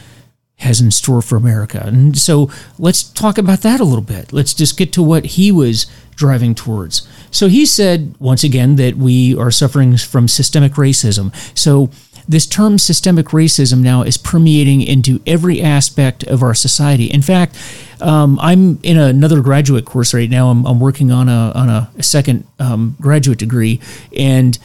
has 0.57 0.79
in 0.79 0.91
store 0.91 1.21
for 1.21 1.35
America. 1.35 1.81
And 1.85 2.17
so 2.17 2.49
let's 2.79 3.03
talk 3.03 3.37
about 3.37 3.61
that 3.61 3.79
a 3.81 3.83
little 3.83 4.03
bit. 4.03 4.31
Let's 4.31 4.53
just 4.53 4.77
get 4.77 4.93
to 4.93 5.03
what 5.03 5.25
he 5.25 5.51
was 5.51 5.87
driving 6.15 6.55
towards. 6.55 7.07
So 7.31 7.47
he 7.47 7.65
said, 7.65 8.15
once 8.19 8.43
again, 8.43 8.77
that 8.77 8.95
we 8.95 9.35
are 9.37 9.51
suffering 9.51 9.97
from 9.97 10.27
systemic 10.27 10.73
racism. 10.73 11.33
So 11.57 11.89
this 12.29 12.45
term 12.45 12.77
systemic 12.77 13.27
racism 13.27 13.81
now 13.81 14.03
is 14.03 14.17
permeating 14.17 14.81
into 14.81 15.19
every 15.25 15.61
aspect 15.61 16.23
of 16.23 16.41
our 16.41 16.53
society. 16.53 17.05
In 17.05 17.21
fact, 17.21 17.57
um, 17.99 18.39
I'm 18.39 18.79
in 18.83 18.97
another 18.97 19.41
graduate 19.41 19.85
course 19.85 20.13
right 20.13 20.29
now. 20.29 20.49
I'm, 20.49 20.65
I'm 20.65 20.79
working 20.79 21.11
on 21.11 21.27
a 21.27 21.51
on 21.55 21.69
a 21.69 21.89
second 22.01 22.45
um, 22.59 22.95
graduate 23.01 23.39
degree, 23.39 23.81
and 24.17 24.57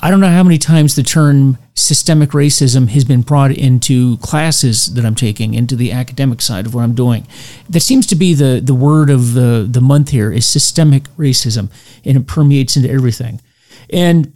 I 0.00 0.10
don't 0.10 0.20
know 0.20 0.28
how 0.28 0.42
many 0.42 0.56
times 0.56 0.96
the 0.96 1.02
term 1.02 1.58
systemic 1.74 2.30
racism 2.30 2.88
has 2.88 3.04
been 3.04 3.20
brought 3.20 3.50
into 3.50 4.16
classes 4.18 4.94
that 4.94 5.04
I'm 5.04 5.14
taking, 5.14 5.54
into 5.54 5.76
the 5.76 5.92
academic 5.92 6.40
side 6.40 6.64
of 6.64 6.74
what 6.74 6.82
I'm 6.82 6.94
doing. 6.94 7.26
That 7.68 7.80
seems 7.80 8.06
to 8.06 8.16
be 8.16 8.32
the, 8.32 8.60
the 8.64 8.74
word 8.74 9.10
of 9.10 9.34
the, 9.34 9.66
the 9.68 9.82
month 9.82 10.10
here 10.10 10.32
is 10.32 10.46
systemic 10.46 11.04
racism, 11.16 11.70
and 12.04 12.16
it 12.16 12.26
permeates 12.26 12.76
into 12.76 12.90
everything. 12.90 13.40
And 13.90 14.34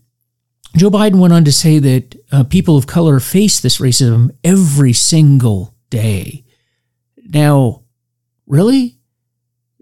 Joe 0.77 0.91
Biden 0.91 1.19
went 1.19 1.33
on 1.33 1.45
to 1.45 1.53
say 1.53 1.79
that 1.79 2.15
uh, 2.31 2.45
people 2.45 2.77
of 2.77 2.87
color 2.87 3.19
face 3.19 3.59
this 3.59 3.79
racism 3.79 4.31
every 4.45 4.93
single 4.93 5.75
day. 5.89 6.45
Now, 7.27 7.85
really? 8.47 8.98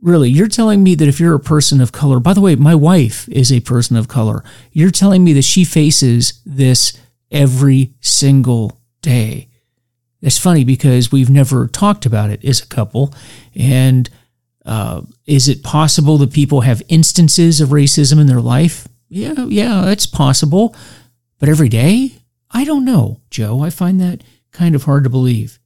Really, 0.03 0.31
you're 0.31 0.49
telling 0.49 0.83
me 0.83 0.95
that 0.95 1.09
if 1.09 1.19
you're 1.19 1.35
a 1.35 1.41
person 1.41 1.81
of 1.81 1.91
color, 1.91 2.21
by 2.21 2.35
the 2.35 2.41
way, 2.41 2.55
my 2.55 2.75
wife 2.75 3.29
is 3.29 3.51
a 3.51 3.61
person 3.61 3.97
of 3.97 4.09
color, 4.09 4.45
you're 4.71 4.91
telling 4.91 5.25
me 5.25 5.33
that 5.33 5.43
she 5.43 5.65
faces 5.65 6.43
this 6.45 6.99
every 7.31 7.95
single 8.01 8.81
day. 9.01 9.49
It's 10.23 10.39
funny 10.39 10.65
because 10.65 11.13
we've 11.13 11.31
never 11.31 11.67
talked 11.67 12.05
about 12.05 12.31
it 12.31 12.45
as 12.45 12.61
a 12.61 12.67
couple. 12.67 13.15
And 13.55 14.09
uh, 14.65 15.03
is 15.27 15.49
it 15.49 15.63
possible 15.63 16.19
that 16.19 16.33
people 16.33 16.63
have 16.63 16.83
instances 16.89 17.61
of 17.61 17.71
racism 17.71 18.21
in 18.21 18.27
their 18.27 18.41
life? 18.41 18.89
Yeah, 19.09 19.47
yeah, 19.47 19.89
it's 19.91 20.07
possible. 20.07 20.75
But 21.39 21.49
every 21.49 21.69
day? 21.69 22.17
I 22.51 22.65
don't 22.65 22.85
know, 22.85 23.21
Joe. 23.31 23.63
I 23.63 23.71
find 23.71 24.01
that 24.01 24.23
kind 24.53 24.75
of 24.75 24.85
hard 24.85 25.05
to 25.05 25.11
believe. 25.11 25.59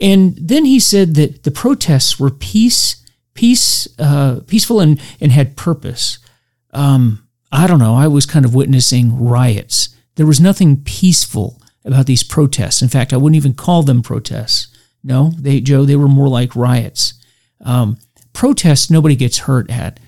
And 0.00 0.36
then 0.40 0.64
he 0.64 0.78
said 0.78 1.14
that 1.16 1.42
the 1.42 1.50
protests 1.50 2.20
were 2.20 2.30
peace 2.30 2.97
peace, 3.38 3.86
uh, 4.00 4.40
peaceful 4.48 4.80
and, 4.80 5.00
and 5.20 5.30
had 5.30 5.56
purpose. 5.56 6.18
Um, 6.72 7.28
I 7.52 7.68
don't 7.68 7.78
know. 7.78 7.94
I 7.94 8.08
was 8.08 8.26
kind 8.26 8.44
of 8.44 8.52
witnessing 8.52 9.16
riots. 9.16 9.90
There 10.16 10.26
was 10.26 10.40
nothing 10.40 10.82
peaceful 10.82 11.62
about 11.84 12.06
these 12.06 12.24
protests. 12.24 12.82
In 12.82 12.88
fact, 12.88 13.12
I 13.12 13.16
wouldn't 13.16 13.36
even 13.36 13.54
call 13.54 13.84
them 13.84 14.02
protests. 14.02 14.76
No, 15.04 15.30
they, 15.38 15.60
Joe, 15.60 15.84
they 15.84 15.94
were 15.94 16.08
more 16.08 16.26
like 16.26 16.56
riots. 16.56 17.14
Um, 17.60 17.98
protests, 18.32 18.90
nobody 18.90 19.14
gets 19.14 19.38
hurt 19.38 19.70
at. 19.70 20.00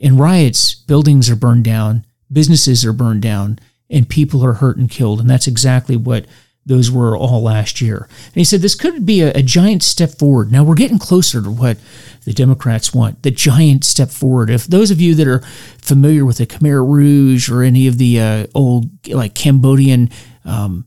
In 0.00 0.18
riots, 0.18 0.74
buildings 0.74 1.30
are 1.30 1.36
burned 1.36 1.62
down, 1.62 2.04
businesses 2.32 2.84
are 2.84 2.92
burned 2.92 3.22
down, 3.22 3.60
and 3.88 4.08
people 4.08 4.44
are 4.44 4.54
hurt 4.54 4.76
and 4.76 4.90
killed. 4.90 5.20
And 5.20 5.30
that's 5.30 5.46
exactly 5.46 5.94
what 5.94 6.26
those 6.64 6.90
were 6.90 7.16
all 7.16 7.42
last 7.42 7.80
year. 7.80 8.08
And 8.26 8.34
he 8.34 8.44
said 8.44 8.60
this 8.60 8.74
could 8.74 9.04
be 9.04 9.20
a, 9.20 9.32
a, 9.32 9.42
giant 9.42 9.82
step 9.82 10.10
forward. 10.10 10.52
Now 10.52 10.62
we're 10.62 10.76
getting 10.76 10.98
closer 10.98 11.42
to 11.42 11.50
what 11.50 11.76
the 12.24 12.32
Democrats 12.32 12.94
want, 12.94 13.22
the 13.22 13.32
giant 13.32 13.84
step 13.84 14.10
forward. 14.10 14.48
If 14.48 14.66
those 14.66 14.90
of 14.90 15.00
you 15.00 15.14
that 15.16 15.26
are 15.26 15.40
familiar 15.78 16.24
with 16.24 16.38
the 16.38 16.46
Khmer 16.46 16.88
Rouge 16.88 17.50
or 17.50 17.62
any 17.62 17.88
of 17.88 17.98
the 17.98 18.20
uh, 18.20 18.46
old 18.54 18.86
like 19.08 19.34
Cambodian 19.34 20.10
um, 20.44 20.86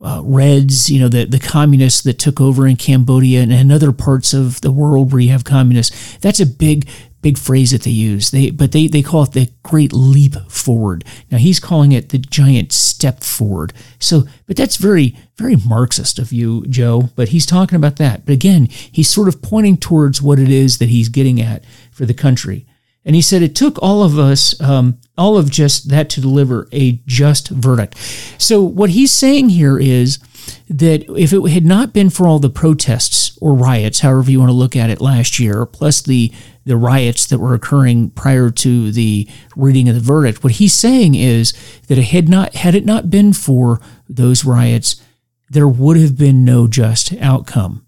uh, 0.00 0.22
Reds, 0.24 0.90
you 0.90 1.00
know, 1.00 1.08
the, 1.08 1.24
the 1.24 1.38
communists 1.38 2.02
that 2.02 2.18
took 2.18 2.40
over 2.40 2.66
in 2.66 2.76
Cambodia 2.76 3.42
and, 3.42 3.52
and 3.52 3.72
other 3.72 3.92
parts 3.92 4.34
of 4.34 4.60
the 4.60 4.72
world 4.72 5.12
where 5.12 5.20
you 5.20 5.30
have 5.30 5.44
communists. 5.44 6.16
That's 6.18 6.40
a 6.40 6.46
big, 6.46 6.88
big 7.26 7.38
phrase 7.38 7.72
that 7.72 7.82
they 7.82 7.90
use. 7.90 8.30
They, 8.30 8.50
but 8.50 8.70
they, 8.70 8.86
they 8.86 9.02
call 9.02 9.24
it 9.24 9.32
the 9.32 9.50
great 9.64 9.92
leap 9.92 10.34
forward. 10.48 11.04
Now 11.28 11.38
he's 11.38 11.58
calling 11.58 11.90
it 11.90 12.10
the 12.10 12.18
giant 12.18 12.70
step 12.70 13.24
forward. 13.24 13.72
So, 13.98 14.28
but 14.46 14.56
that's 14.56 14.76
very, 14.76 15.16
very 15.34 15.56
Marxist 15.56 16.20
of 16.20 16.32
you, 16.32 16.64
Joe. 16.68 17.10
But 17.16 17.30
he's 17.30 17.44
talking 17.44 17.74
about 17.74 17.96
that. 17.96 18.24
But 18.26 18.34
again, 18.34 18.66
he's 18.66 19.10
sort 19.10 19.26
of 19.26 19.42
pointing 19.42 19.76
towards 19.76 20.22
what 20.22 20.38
it 20.38 20.48
is 20.48 20.78
that 20.78 20.88
he's 20.88 21.08
getting 21.08 21.40
at 21.40 21.64
for 21.90 22.06
the 22.06 22.14
country. 22.14 22.64
And 23.04 23.16
he 23.16 23.22
said 23.22 23.42
it 23.42 23.56
took 23.56 23.76
all 23.82 24.04
of 24.04 24.20
us, 24.20 24.60
um, 24.60 25.00
all 25.18 25.36
of 25.36 25.50
just 25.50 25.88
that 25.90 26.08
to 26.10 26.20
deliver 26.20 26.68
a 26.72 27.00
just 27.06 27.48
verdict. 27.48 27.96
So 28.38 28.62
what 28.62 28.90
he's 28.90 29.10
saying 29.10 29.48
here 29.48 29.80
is 29.80 30.20
that 30.68 31.04
if 31.18 31.32
it 31.32 31.50
had 31.50 31.66
not 31.66 31.92
been 31.92 32.10
for 32.10 32.28
all 32.28 32.38
the 32.38 32.50
protests 32.50 33.36
or 33.40 33.52
riots, 33.52 33.98
however 34.00 34.30
you 34.30 34.38
want 34.38 34.50
to 34.50 34.54
look 34.54 34.76
at 34.76 34.90
it 34.90 35.00
last 35.00 35.40
year, 35.40 35.66
plus 35.66 36.02
the 36.02 36.32
the 36.66 36.76
riots 36.76 37.26
that 37.26 37.38
were 37.38 37.54
occurring 37.54 38.10
prior 38.10 38.50
to 38.50 38.90
the 38.92 39.26
reading 39.54 39.88
of 39.88 39.94
the 39.94 40.00
verdict, 40.00 40.44
what 40.44 40.54
he's 40.54 40.74
saying 40.74 41.14
is 41.14 41.54
that 41.86 41.96
it 41.96 42.06
had 42.06 42.28
not 42.28 42.54
had 42.54 42.74
it 42.74 42.84
not 42.84 43.08
been 43.08 43.32
for 43.32 43.80
those 44.08 44.44
riots, 44.44 45.00
there 45.48 45.68
would 45.68 45.96
have 45.96 46.18
been 46.18 46.44
no 46.44 46.66
just 46.66 47.14
outcome. 47.20 47.86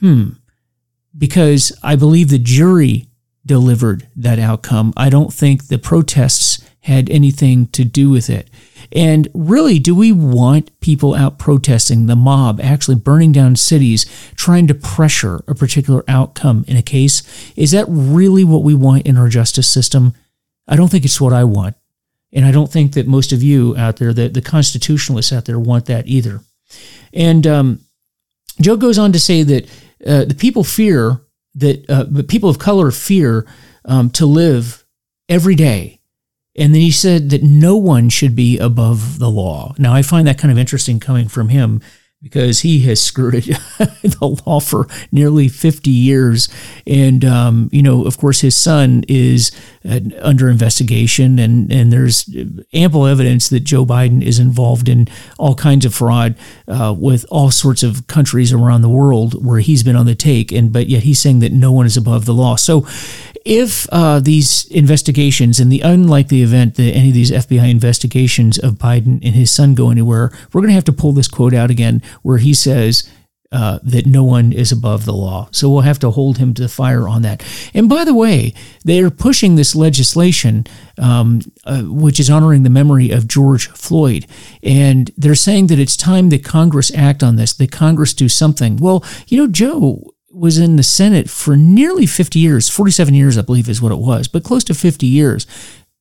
Hmm. 0.00 0.28
Because 1.16 1.76
I 1.82 1.96
believe 1.96 2.28
the 2.28 2.38
jury 2.38 3.08
delivered 3.44 4.06
that 4.14 4.38
outcome. 4.38 4.92
I 4.96 5.08
don't 5.08 5.32
think 5.32 5.66
the 5.66 5.78
protests 5.78 6.62
had 6.80 7.10
anything 7.10 7.66
to 7.68 7.84
do 7.84 8.10
with 8.10 8.28
it. 8.30 8.50
And 8.92 9.28
really, 9.34 9.78
do 9.78 9.94
we 9.94 10.12
want 10.12 10.78
people 10.80 11.14
out 11.14 11.38
protesting, 11.38 12.06
the 12.06 12.16
mob 12.16 12.60
actually 12.60 12.96
burning 12.96 13.32
down 13.32 13.56
cities, 13.56 14.06
trying 14.34 14.66
to 14.68 14.74
pressure 14.74 15.42
a 15.46 15.54
particular 15.54 16.04
outcome 16.08 16.64
in 16.66 16.76
a 16.76 16.82
case? 16.82 17.22
Is 17.56 17.70
that 17.72 17.86
really 17.88 18.44
what 18.44 18.62
we 18.62 18.74
want 18.74 19.06
in 19.06 19.16
our 19.18 19.28
justice 19.28 19.68
system? 19.68 20.14
I 20.66 20.76
don't 20.76 20.88
think 20.88 21.04
it's 21.04 21.20
what 21.20 21.32
I 21.32 21.44
want. 21.44 21.76
And 22.32 22.44
I 22.44 22.50
don't 22.50 22.70
think 22.70 22.92
that 22.92 23.06
most 23.06 23.32
of 23.32 23.42
you 23.42 23.76
out 23.76 23.96
there, 23.96 24.12
the, 24.12 24.28
the 24.28 24.42
constitutionalists 24.42 25.32
out 25.32 25.46
there, 25.46 25.58
want 25.58 25.86
that 25.86 26.06
either. 26.06 26.40
And 27.12 27.46
um, 27.46 27.80
Joe 28.60 28.76
goes 28.76 28.98
on 28.98 29.12
to 29.12 29.20
say 29.20 29.42
that 29.42 29.64
uh, 30.06 30.24
the 30.24 30.34
people 30.34 30.64
fear 30.64 31.22
that 31.54 31.90
uh, 31.90 32.04
people 32.28 32.48
of 32.48 32.58
color 32.58 32.90
fear 32.90 33.46
um, 33.84 34.10
to 34.10 34.26
live 34.26 34.84
every 35.28 35.54
day. 35.54 35.97
And 36.58 36.74
then 36.74 36.80
he 36.80 36.90
said 36.90 37.30
that 37.30 37.42
no 37.42 37.76
one 37.76 38.08
should 38.08 38.34
be 38.34 38.58
above 38.58 39.18
the 39.18 39.30
law. 39.30 39.74
Now, 39.78 39.94
I 39.94 40.02
find 40.02 40.26
that 40.26 40.38
kind 40.38 40.50
of 40.50 40.58
interesting 40.58 40.98
coming 40.98 41.28
from 41.28 41.50
him 41.50 41.80
because 42.20 42.60
he 42.60 42.80
has 42.80 43.00
skirted 43.00 43.44
the 43.78 44.42
law 44.44 44.58
for 44.58 44.88
nearly 45.12 45.46
50 45.46 45.88
years. 45.88 46.48
And, 46.84 47.24
um, 47.24 47.68
you 47.70 47.80
know, 47.80 48.04
of 48.04 48.18
course, 48.18 48.40
his 48.40 48.56
son 48.56 49.04
is 49.06 49.52
uh, 49.88 50.00
under 50.20 50.48
investigation, 50.48 51.38
and, 51.38 51.72
and 51.72 51.92
there's 51.92 52.28
ample 52.72 53.06
evidence 53.06 53.48
that 53.50 53.60
Joe 53.60 53.86
Biden 53.86 54.20
is 54.22 54.40
involved 54.40 54.88
in 54.88 55.06
all 55.38 55.54
kinds 55.54 55.84
of 55.84 55.94
fraud 55.94 56.36
uh, 56.66 56.92
with 56.98 57.24
all 57.30 57.52
sorts 57.52 57.84
of 57.84 58.08
countries 58.08 58.52
around 58.52 58.82
the 58.82 58.88
world 58.88 59.46
where 59.46 59.60
he's 59.60 59.84
been 59.84 59.96
on 59.96 60.06
the 60.06 60.16
take. 60.16 60.50
And, 60.50 60.72
but 60.72 60.88
yet 60.88 61.04
he's 61.04 61.20
saying 61.20 61.38
that 61.40 61.52
no 61.52 61.70
one 61.70 61.86
is 61.86 61.96
above 61.96 62.24
the 62.24 62.34
law. 62.34 62.56
So, 62.56 62.84
if 63.44 63.88
uh, 63.90 64.20
these 64.20 64.66
investigations, 64.66 65.60
in 65.60 65.68
the 65.68 65.80
unlikely 65.80 66.42
event 66.42 66.76
that 66.76 66.92
any 66.92 67.08
of 67.08 67.14
these 67.14 67.30
FBI 67.30 67.70
investigations 67.70 68.58
of 68.58 68.74
Biden 68.74 69.20
and 69.22 69.34
his 69.34 69.50
son 69.50 69.74
go 69.74 69.90
anywhere, 69.90 70.30
we're 70.52 70.60
going 70.60 70.70
to 70.70 70.74
have 70.74 70.84
to 70.84 70.92
pull 70.92 71.12
this 71.12 71.28
quote 71.28 71.54
out 71.54 71.70
again 71.70 72.02
where 72.22 72.38
he 72.38 72.54
says, 72.54 73.08
uh, 73.50 73.78
that 73.82 74.04
no 74.06 74.22
one 74.22 74.52
is 74.52 74.70
above 74.70 75.06
the 75.06 75.12
law. 75.12 75.48
So 75.52 75.70
we'll 75.70 75.80
have 75.80 75.98
to 76.00 76.10
hold 76.10 76.38
him 76.38 76.52
to 76.54 76.62
the 76.62 76.68
fire 76.68 77.08
on 77.08 77.22
that. 77.22 77.42
And 77.72 77.88
by 77.88 78.04
the 78.04 78.14
way, 78.14 78.52
they 78.84 79.00
are 79.00 79.10
pushing 79.10 79.54
this 79.54 79.74
legislation, 79.74 80.66
um, 80.98 81.40
uh, 81.64 81.82
which 81.84 82.20
is 82.20 82.28
honoring 82.28 82.62
the 82.62 82.70
memory 82.70 83.10
of 83.10 83.26
George 83.26 83.68
Floyd. 83.68 84.26
And 84.62 85.10
they're 85.16 85.34
saying 85.34 85.68
that 85.68 85.78
it's 85.78 85.96
time 85.96 86.28
that 86.28 86.44
Congress 86.44 86.94
act 86.94 87.22
on 87.22 87.36
this, 87.36 87.54
that 87.54 87.72
Congress 87.72 88.12
do 88.12 88.28
something. 88.28 88.76
Well, 88.76 89.02
you 89.28 89.38
know, 89.38 89.50
Joe, 89.50 90.12
was 90.30 90.58
in 90.58 90.76
the 90.76 90.82
Senate 90.82 91.30
for 91.30 91.56
nearly 91.56 92.06
50 92.06 92.38
years, 92.38 92.68
47 92.68 93.14
years, 93.14 93.38
I 93.38 93.42
believe 93.42 93.68
is 93.68 93.80
what 93.80 93.92
it 93.92 93.98
was, 93.98 94.28
but 94.28 94.44
close 94.44 94.64
to 94.64 94.74
50 94.74 95.06
years. 95.06 95.46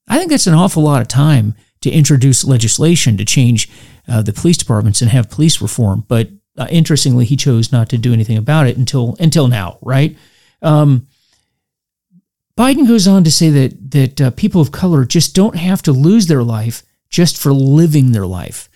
I 0.08 0.18
think 0.18 0.30
that's 0.30 0.48
an 0.48 0.54
awful 0.54 0.84
lot 0.84 1.02
of 1.02 1.08
time 1.08 1.56
to 1.82 1.90
introduce 1.90 2.44
legislation 2.44 3.18
to 3.18 3.26
change 3.26 3.70
uh, 4.08 4.22
the 4.22 4.34
police 4.34 4.58
departments 4.58 5.02
and 5.02 5.12
have 5.12 5.30
police 5.30 5.62
reform. 5.62 6.06
But 6.08 6.30
uh, 6.58 6.68
interestingly, 6.70 7.26
he 7.26 7.36
chose 7.36 7.72
not 7.72 7.90
to 7.90 7.98
do 7.98 8.14
anything 8.14 8.38
about 8.38 8.68
it 8.68 8.78
until 8.78 9.16
until 9.20 9.48
now, 9.48 9.78
right? 9.82 10.18
Um, 10.62 11.08
Biden 12.58 12.88
goes 12.88 13.08
on 13.08 13.24
to 13.24 13.32
say 13.32 13.50
that 13.50 13.92
that 13.92 14.22
uh, 14.22 14.32
people 14.32 14.60
of 14.60 14.72
color 14.72 15.06
just 15.06 15.36
don't 15.36 15.56
have 15.56 15.84
to 15.84 15.92
lose 15.92 16.28
their 16.28 16.44
life 16.44 16.84
just 17.10 17.38
for 17.38 17.54
living 17.54 18.12
their 18.12 18.26
life. 18.26 18.70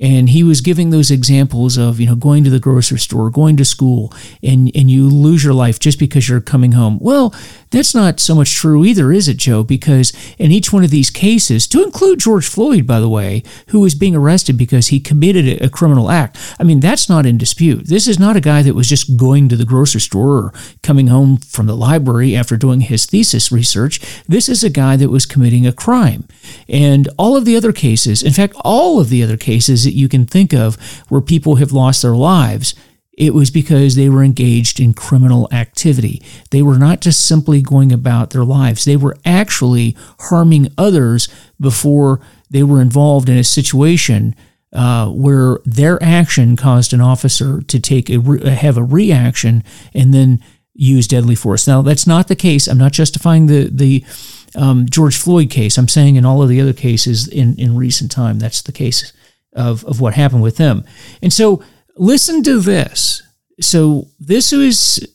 And 0.00 0.28
he 0.28 0.44
was 0.44 0.60
giving 0.60 0.90
those 0.90 1.10
examples 1.10 1.76
of, 1.76 1.98
you 1.98 2.06
know, 2.06 2.14
going 2.14 2.44
to 2.44 2.50
the 2.50 2.60
grocery 2.60 3.00
store, 3.00 3.30
going 3.30 3.56
to 3.56 3.64
school, 3.64 4.12
and, 4.42 4.70
and 4.74 4.88
you 4.88 5.08
lose 5.08 5.42
your 5.42 5.54
life 5.54 5.80
just 5.80 5.98
because 5.98 6.28
you're 6.28 6.40
coming 6.40 6.72
home. 6.72 6.98
Well, 7.00 7.34
that's 7.70 7.94
not 7.94 8.20
so 8.20 8.34
much 8.34 8.54
true 8.54 8.84
either, 8.84 9.12
is 9.12 9.28
it, 9.28 9.36
Joe? 9.36 9.62
Because 9.62 10.12
in 10.38 10.50
each 10.50 10.72
one 10.72 10.84
of 10.84 10.90
these 10.90 11.10
cases, 11.10 11.66
to 11.68 11.82
include 11.82 12.20
George 12.20 12.46
Floyd, 12.46 12.86
by 12.86 13.00
the 13.00 13.08
way, 13.08 13.42
who 13.68 13.80
was 13.80 13.94
being 13.94 14.16
arrested 14.16 14.56
because 14.56 14.88
he 14.88 15.00
committed 15.00 15.60
a 15.60 15.68
criminal 15.68 16.10
act, 16.10 16.38
I 16.58 16.64
mean, 16.64 16.80
that's 16.80 17.08
not 17.08 17.26
in 17.26 17.38
dispute. 17.38 17.86
This 17.86 18.08
is 18.08 18.18
not 18.18 18.36
a 18.36 18.40
guy 18.40 18.62
that 18.62 18.74
was 18.74 18.88
just 18.88 19.16
going 19.16 19.48
to 19.48 19.56
the 19.56 19.64
grocery 19.64 20.00
store 20.00 20.36
or 20.38 20.52
coming 20.82 21.08
home 21.08 21.38
from 21.38 21.66
the 21.66 21.76
library 21.76 22.34
after 22.34 22.56
doing 22.56 22.82
his 22.82 23.06
thesis 23.06 23.52
research. 23.52 24.00
This 24.26 24.48
is 24.48 24.64
a 24.64 24.70
guy 24.70 24.96
that 24.96 25.10
was 25.10 25.26
committing 25.26 25.66
a 25.66 25.72
crime. 25.72 26.26
And 26.68 27.08
all 27.18 27.36
of 27.36 27.44
the 27.44 27.56
other 27.56 27.72
cases, 27.72 28.22
in 28.22 28.32
fact, 28.32 28.54
all 28.64 29.00
of 29.00 29.08
the 29.08 29.22
other 29.22 29.36
cases 29.36 29.84
that 29.84 29.94
you 29.94 30.08
can 30.08 30.26
think 30.26 30.52
of 30.52 30.76
where 31.08 31.20
people 31.20 31.56
have 31.56 31.72
lost 31.72 32.02
their 32.02 32.16
lives, 32.16 32.74
it 33.18 33.34
was 33.34 33.50
because 33.50 33.96
they 33.96 34.08
were 34.08 34.22
engaged 34.22 34.78
in 34.78 34.94
criminal 34.94 35.48
activity. 35.50 36.22
They 36.52 36.62
were 36.62 36.78
not 36.78 37.00
just 37.00 37.26
simply 37.26 37.60
going 37.60 37.92
about 37.92 38.30
their 38.30 38.44
lives, 38.44 38.84
they 38.84 38.96
were 38.96 39.18
actually 39.24 39.96
harming 40.20 40.68
others 40.78 41.28
before 41.60 42.20
they 42.48 42.62
were 42.62 42.80
involved 42.80 43.28
in 43.28 43.36
a 43.36 43.44
situation 43.44 44.34
uh, 44.72 45.08
where 45.08 45.58
their 45.64 46.02
action 46.02 46.56
caused 46.56 46.92
an 46.92 47.00
officer 47.00 47.60
to 47.62 47.80
take 47.80 48.08
a 48.08 48.18
re- 48.18 48.48
have 48.50 48.76
a 48.76 48.84
reaction 48.84 49.64
and 49.92 50.14
then 50.14 50.42
use 50.74 51.08
deadly 51.08 51.34
force. 51.34 51.66
Now 51.66 51.82
that's 51.82 52.06
not 52.06 52.28
the 52.28 52.36
case. 52.36 52.68
I'm 52.68 52.78
not 52.78 52.92
justifying 52.92 53.46
the 53.46 53.68
the 53.72 54.04
um, 54.54 54.86
George 54.88 55.16
Floyd 55.16 55.50
case. 55.50 55.76
I'm 55.76 55.88
saying 55.88 56.16
in 56.16 56.24
all 56.24 56.42
of 56.42 56.48
the 56.48 56.60
other 56.60 56.72
cases 56.72 57.26
in 57.26 57.56
in 57.56 57.76
recent 57.76 58.12
time, 58.12 58.38
that's 58.38 58.62
the 58.62 58.72
case 58.72 59.12
of 59.54 59.84
of 59.86 60.00
what 60.00 60.14
happened 60.14 60.42
with 60.42 60.56
them. 60.56 60.84
And 61.20 61.32
so 61.32 61.62
listen 61.98 62.42
to 62.44 62.60
this. 62.60 63.22
So 63.60 64.08
this 64.18 64.52
is 64.52 65.06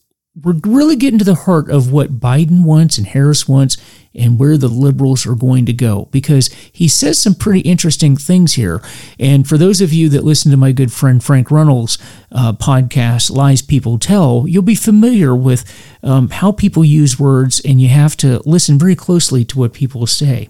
we're 0.41 0.59
really 0.65 0.95
getting 0.95 1.19
to 1.19 1.25
the 1.25 1.35
heart 1.35 1.69
of 1.69 1.91
what 1.91 2.19
Biden 2.19 2.63
wants 2.63 2.97
and 2.97 3.05
Harris 3.05 3.47
wants 3.47 3.77
and 4.15 4.39
where 4.39 4.57
the 4.57 4.67
liberals 4.67 5.27
are 5.27 5.35
going 5.35 5.65
to 5.67 5.73
go 5.73 6.07
because 6.11 6.47
he 6.71 6.87
says 6.87 7.19
some 7.19 7.35
pretty 7.35 7.59
interesting 7.61 8.17
things 8.17 8.53
here. 8.53 8.81
And 9.19 9.47
for 9.47 9.59
those 9.59 9.79
of 9.79 9.93
you 9.93 10.09
that 10.09 10.23
listen 10.23 10.49
to 10.49 10.57
my 10.57 10.71
good 10.71 10.91
friend 10.91 11.23
Frank 11.23 11.51
Reynolds' 11.51 11.99
uh, 12.31 12.53
podcast, 12.53 13.29
Lies 13.29 13.61
People 13.61 13.99
Tell, 13.99 14.45
you'll 14.47 14.63
be 14.63 14.75
familiar 14.75 15.35
with 15.35 15.65
um, 16.01 16.29
how 16.29 16.51
people 16.51 16.83
use 16.83 17.19
words 17.19 17.61
and 17.63 17.79
you 17.79 17.89
have 17.89 18.17
to 18.17 18.41
listen 18.45 18.79
very 18.79 18.95
closely 18.95 19.45
to 19.45 19.59
what 19.59 19.73
people 19.73 20.07
say. 20.07 20.49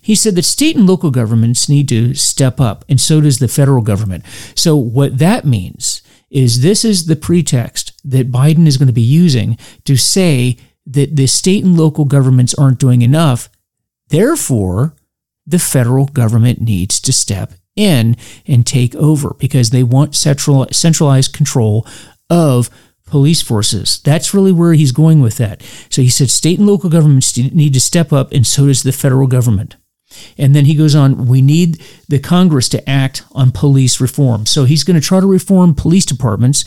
He 0.00 0.14
said 0.14 0.34
that 0.34 0.44
state 0.44 0.76
and 0.76 0.86
local 0.86 1.10
governments 1.10 1.68
need 1.68 1.88
to 1.88 2.14
step 2.14 2.60
up, 2.60 2.84
and 2.88 3.00
so 3.00 3.20
does 3.20 3.38
the 3.38 3.48
federal 3.48 3.82
government. 3.82 4.24
So, 4.54 4.76
what 4.76 5.18
that 5.18 5.44
means 5.44 6.02
is 6.30 6.60
this 6.60 6.84
is 6.84 7.06
the 7.06 7.16
pretext 7.16 8.00
that 8.04 8.30
Biden 8.30 8.66
is 8.66 8.76
going 8.76 8.88
to 8.88 8.92
be 8.92 9.00
using 9.00 9.56
to 9.84 9.96
say 9.96 10.56
that 10.86 11.16
the 11.16 11.26
state 11.26 11.64
and 11.64 11.76
local 11.76 12.04
governments 12.04 12.54
aren't 12.54 12.78
doing 12.78 13.02
enough. 13.02 13.48
Therefore, 14.08 14.94
the 15.46 15.58
federal 15.58 16.06
government 16.06 16.60
needs 16.60 17.00
to 17.00 17.12
step 17.12 17.52
in 17.76 18.16
and 18.46 18.66
take 18.66 18.94
over 18.96 19.34
because 19.38 19.70
they 19.70 19.82
want 19.82 20.14
central, 20.14 20.66
centralized 20.72 21.32
control 21.32 21.86
of 22.28 22.70
police 23.10 23.42
forces. 23.42 24.00
That's 24.00 24.34
really 24.34 24.52
where 24.52 24.74
he's 24.74 24.92
going 24.92 25.20
with 25.20 25.36
that. 25.38 25.62
So 25.90 26.02
he 26.02 26.08
said 26.08 26.30
state 26.30 26.58
and 26.58 26.66
local 26.66 26.90
governments 26.90 27.36
need 27.36 27.74
to 27.74 27.80
step 27.80 28.12
up, 28.12 28.32
and 28.32 28.46
so 28.46 28.66
does 28.66 28.82
the 28.82 28.92
federal 28.92 29.26
government. 29.26 29.76
And 30.38 30.54
then 30.54 30.64
he 30.64 30.74
goes 30.74 30.94
on, 30.94 31.26
we 31.26 31.42
need 31.42 31.82
the 32.08 32.18
Congress 32.18 32.68
to 32.70 32.88
act 32.88 33.24
on 33.32 33.50
police 33.50 34.00
reform. 34.00 34.46
So 34.46 34.64
he's 34.64 34.84
going 34.84 34.98
to 34.98 35.06
try 35.06 35.20
to 35.20 35.26
reform 35.26 35.74
police 35.74 36.06
departments 36.06 36.64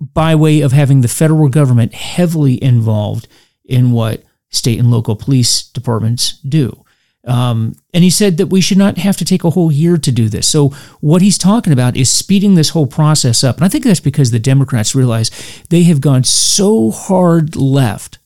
by 0.00 0.34
way 0.34 0.60
of 0.60 0.72
having 0.72 1.00
the 1.00 1.08
federal 1.08 1.48
government 1.48 1.94
heavily 1.94 2.62
involved 2.62 3.28
in 3.64 3.92
what 3.92 4.22
state 4.50 4.78
and 4.78 4.90
local 4.90 5.16
police 5.16 5.62
departments 5.62 6.38
do. 6.40 6.84
Um, 7.26 7.74
and 7.92 8.04
he 8.04 8.10
said 8.10 8.36
that 8.36 8.46
we 8.46 8.60
should 8.60 8.78
not 8.78 8.98
have 8.98 9.16
to 9.16 9.24
take 9.24 9.42
a 9.42 9.50
whole 9.50 9.72
year 9.72 9.96
to 9.96 10.12
do 10.12 10.28
this. 10.28 10.46
So, 10.46 10.68
what 11.00 11.22
he's 11.22 11.38
talking 11.38 11.72
about 11.72 11.96
is 11.96 12.08
speeding 12.08 12.54
this 12.54 12.70
whole 12.70 12.86
process 12.86 13.42
up. 13.42 13.56
And 13.56 13.64
I 13.64 13.68
think 13.68 13.84
that's 13.84 14.00
because 14.00 14.30
the 14.30 14.38
Democrats 14.38 14.94
realize 14.94 15.30
they 15.68 15.82
have 15.84 16.00
gone 16.00 16.22
so 16.22 16.92
hard 16.92 17.56
left 17.56 18.18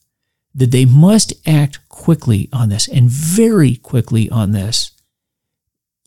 that 0.55 0.71
they 0.71 0.85
must 0.85 1.33
act 1.47 1.89
quickly 1.89 2.49
on 2.53 2.69
this 2.69 2.89
and 2.89 3.09
very 3.09 3.77
quickly 3.77 4.29
on 4.29 4.53
this. 4.53 4.93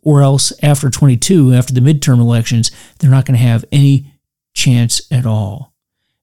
Or 0.03 0.21
else, 0.21 0.53
after 0.61 0.89
22, 0.89 1.53
after 1.53 1.73
the 1.73 1.81
midterm 1.81 2.19
elections, 2.19 2.69
they're 2.99 3.09
not 3.09 3.25
going 3.25 3.39
to 3.39 3.45
have 3.45 3.65
any 3.71 4.13
chance 4.53 5.01
at 5.11 5.25
all. 5.25 5.73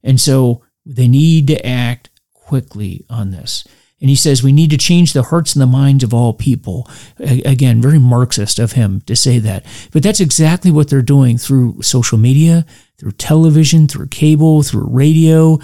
And 0.05 0.21
so, 0.21 0.63
they 0.87 1.09
need 1.09 1.49
to 1.49 1.67
act 1.67 2.11
quickly 2.33 3.05
on 3.11 3.33
this. 3.33 3.65
And 4.01 4.09
he 4.09 4.17
says 4.17 4.43
we 4.43 4.53
need 4.53 4.71
to 4.71 4.79
change 4.79 5.13
the 5.13 5.25
hearts 5.25 5.55
and 5.55 5.61
the 5.61 5.67
minds 5.67 6.03
of 6.03 6.15
all 6.15 6.33
people. 6.33 6.89
Again, 7.19 7.83
very 7.83 7.99
Marxist 7.99 8.59
of 8.59 8.73
him 8.73 9.03
to 9.03 9.15
say 9.15 9.39
that. 9.41 9.65
But 9.93 10.03
that's 10.03 10.21
exactly 10.21 10.71
what 10.71 10.89
they're 10.89 11.03
doing 11.03 11.37
through 11.37 11.83
social 11.83 12.17
media, 12.17 12.65
through 12.99 13.13
television, 13.13 13.89
through 13.89 14.09
cable, 14.09 14.63
through 14.63 14.89
radio, 14.89 15.59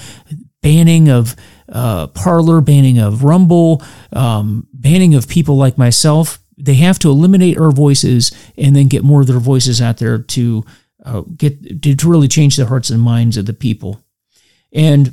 banning 0.62 1.09
of 1.09 1.35
uh, 1.68 2.09
Parler, 2.09 2.61
banning 2.61 2.99
of 2.99 3.25
Rumble, 3.25 3.83
um, 4.12 4.66
banning 4.72 5.14
of 5.14 5.29
people 5.29 5.57
like 5.57 5.79
myself. 5.79 6.38
They 6.59 6.75
have 6.75 6.99
to 7.01 7.11
eliminate 7.11 7.59
our 7.59 7.70
voices 7.70 8.33
and 8.57 8.75
then 8.75 8.88
get 8.88 9.05
more 9.05 9.20
of 9.20 9.27
their 9.27 9.38
voices 9.38 9.81
out 9.81 9.99
there 9.99 10.18
to 10.18 10.64
uh, 11.05 11.22
get 11.37 11.83
to 11.83 12.09
really 12.09 12.29
change 12.29 12.57
the 12.57 12.66
hearts 12.66 12.90
and 12.90 13.01
minds 13.01 13.37
of 13.37 13.46
the 13.46 13.53
people. 13.53 14.03
And 14.72 15.12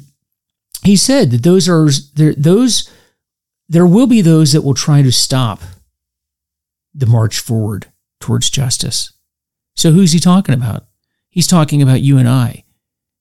he 0.83 0.95
said 0.95 1.31
that 1.31 1.43
those 1.43 1.69
are 1.69 1.89
those 2.15 2.89
there 3.73 3.87
will 3.87 4.07
be 4.07 4.21
those 4.21 4.53
that 4.53 4.61
will 4.61 4.75
try 4.75 5.01
to 5.01 5.11
stop 5.11 5.61
the 6.93 7.07
march 7.07 7.39
forward 7.39 7.87
towards 8.19 8.49
justice. 8.49 9.11
So 9.75 9.91
who's 9.91 10.11
he 10.11 10.19
talking 10.19 10.53
about? 10.53 10.85
He's 11.29 11.47
talking 11.47 11.81
about 11.81 12.01
you 12.01 12.19
and 12.19 12.29
I. 12.29 12.65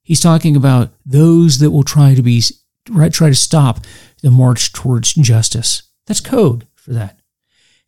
He's 0.02 0.20
talking 0.20 0.54
about 0.54 0.90
those 1.06 1.58
that 1.58 1.70
will 1.70 1.84
try 1.84 2.14
to 2.14 2.22
be 2.22 2.42
try 2.84 3.28
to 3.28 3.34
stop 3.34 3.80
the 4.22 4.30
march 4.30 4.72
towards 4.72 5.14
justice. 5.14 5.84
That's 6.06 6.20
code 6.20 6.66
for 6.74 6.92
that. 6.92 7.20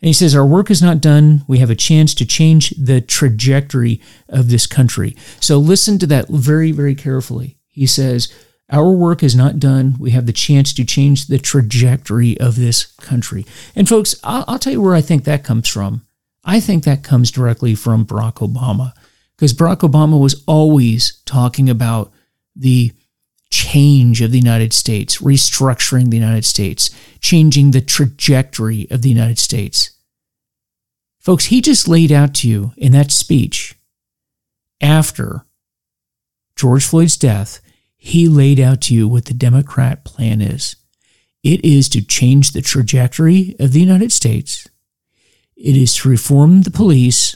And 0.00 0.06
he 0.06 0.12
says, 0.12 0.34
Our 0.34 0.46
work 0.46 0.70
is 0.70 0.80
not 0.80 1.00
done. 1.00 1.44
We 1.46 1.58
have 1.58 1.70
a 1.70 1.74
chance 1.74 2.14
to 2.14 2.24
change 2.24 2.70
the 2.70 3.00
trajectory 3.00 4.00
of 4.28 4.48
this 4.48 4.66
country. 4.66 5.16
So 5.40 5.58
listen 5.58 5.98
to 5.98 6.06
that 6.06 6.28
very, 6.28 6.72
very 6.72 6.94
carefully. 6.94 7.58
He 7.68 7.86
says, 7.86 8.32
our 8.70 8.90
work 8.90 9.22
is 9.22 9.36
not 9.36 9.58
done. 9.58 9.96
We 9.98 10.12
have 10.12 10.26
the 10.26 10.32
chance 10.32 10.72
to 10.74 10.84
change 10.84 11.26
the 11.26 11.38
trajectory 11.38 12.38
of 12.40 12.56
this 12.56 12.86
country. 12.96 13.44
And 13.76 13.88
folks, 13.88 14.14
I'll, 14.24 14.44
I'll, 14.48 14.58
tell 14.58 14.72
you 14.72 14.80
where 14.80 14.94
I 14.94 15.02
think 15.02 15.24
that 15.24 15.44
comes 15.44 15.68
from. 15.68 16.06
I 16.44 16.60
think 16.60 16.84
that 16.84 17.02
comes 17.02 17.30
directly 17.30 17.74
from 17.74 18.06
Barack 18.06 18.34
Obama, 18.36 18.92
because 19.36 19.52
Barack 19.52 19.78
Obama 19.78 20.20
was 20.20 20.42
always 20.46 21.20
talking 21.24 21.68
about 21.68 22.12
the 22.56 22.92
change 23.50 24.20
of 24.20 24.30
the 24.30 24.38
United 24.38 24.72
States, 24.72 25.18
restructuring 25.18 26.10
the 26.10 26.16
United 26.16 26.44
States, 26.44 26.90
changing 27.20 27.70
the 27.70 27.80
trajectory 27.80 28.86
of 28.90 29.02
the 29.02 29.08
United 29.08 29.38
States. 29.38 29.90
Folks, 31.20 31.46
he 31.46 31.60
just 31.60 31.88
laid 31.88 32.12
out 32.12 32.34
to 32.34 32.48
you 32.48 32.72
in 32.76 32.92
that 32.92 33.10
speech 33.10 33.76
after 34.80 35.46
George 36.56 36.84
Floyd's 36.84 37.16
death 37.16 37.60
he 38.04 38.28
laid 38.28 38.60
out 38.60 38.82
to 38.82 38.94
you 38.94 39.08
what 39.08 39.24
the 39.24 39.32
Democrat 39.32 40.04
plan 40.04 40.42
is. 40.42 40.76
It 41.42 41.64
is 41.64 41.88
to 41.88 42.04
change 42.04 42.50
the 42.50 42.60
trajectory 42.60 43.56
of 43.58 43.72
the 43.72 43.80
United 43.80 44.12
States. 44.12 44.68
It 45.56 45.74
is 45.74 45.94
to 45.94 46.10
reform 46.10 46.62
the 46.62 46.70
police, 46.70 47.34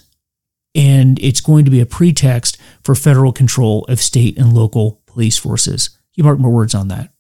and 0.75 1.19
it's 1.21 1.41
going 1.41 1.65
to 1.65 1.71
be 1.71 1.81
a 1.81 1.87
pretext 1.87 2.59
for 2.85 2.95
federal 2.95 3.33
control 3.33 3.87
of 3.89 3.99
state 3.99 4.37
and 4.37 4.53
local 4.53 5.01
police 5.07 5.39
forces. 5.39 5.89
You 6.17 6.25
mark 6.25 6.39
my 6.39 6.49
words 6.49 6.75
on 6.75 6.89
that. 6.89 7.15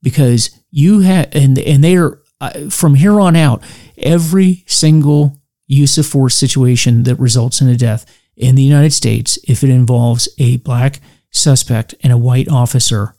Because 0.00 0.50
you 0.70 1.00
have, 1.00 1.30
and, 1.32 1.58
and 1.58 1.82
they 1.82 1.96
are, 1.96 2.22
uh, 2.40 2.70
from 2.70 2.94
here 2.94 3.20
on 3.20 3.34
out, 3.34 3.60
every 3.98 4.62
single 4.68 5.36
use 5.66 5.98
of 5.98 6.06
force 6.06 6.36
situation 6.36 7.02
that 7.02 7.16
results 7.16 7.60
in 7.60 7.68
a 7.68 7.76
death 7.76 8.06
in 8.36 8.54
the 8.54 8.62
United 8.62 8.92
States, 8.92 9.36
if 9.48 9.64
it 9.64 9.70
involves 9.70 10.28
a 10.38 10.58
black 10.58 11.00
suspect 11.30 11.94
and 12.02 12.12
a 12.12 12.18
white 12.18 12.48
officer, 12.48 13.14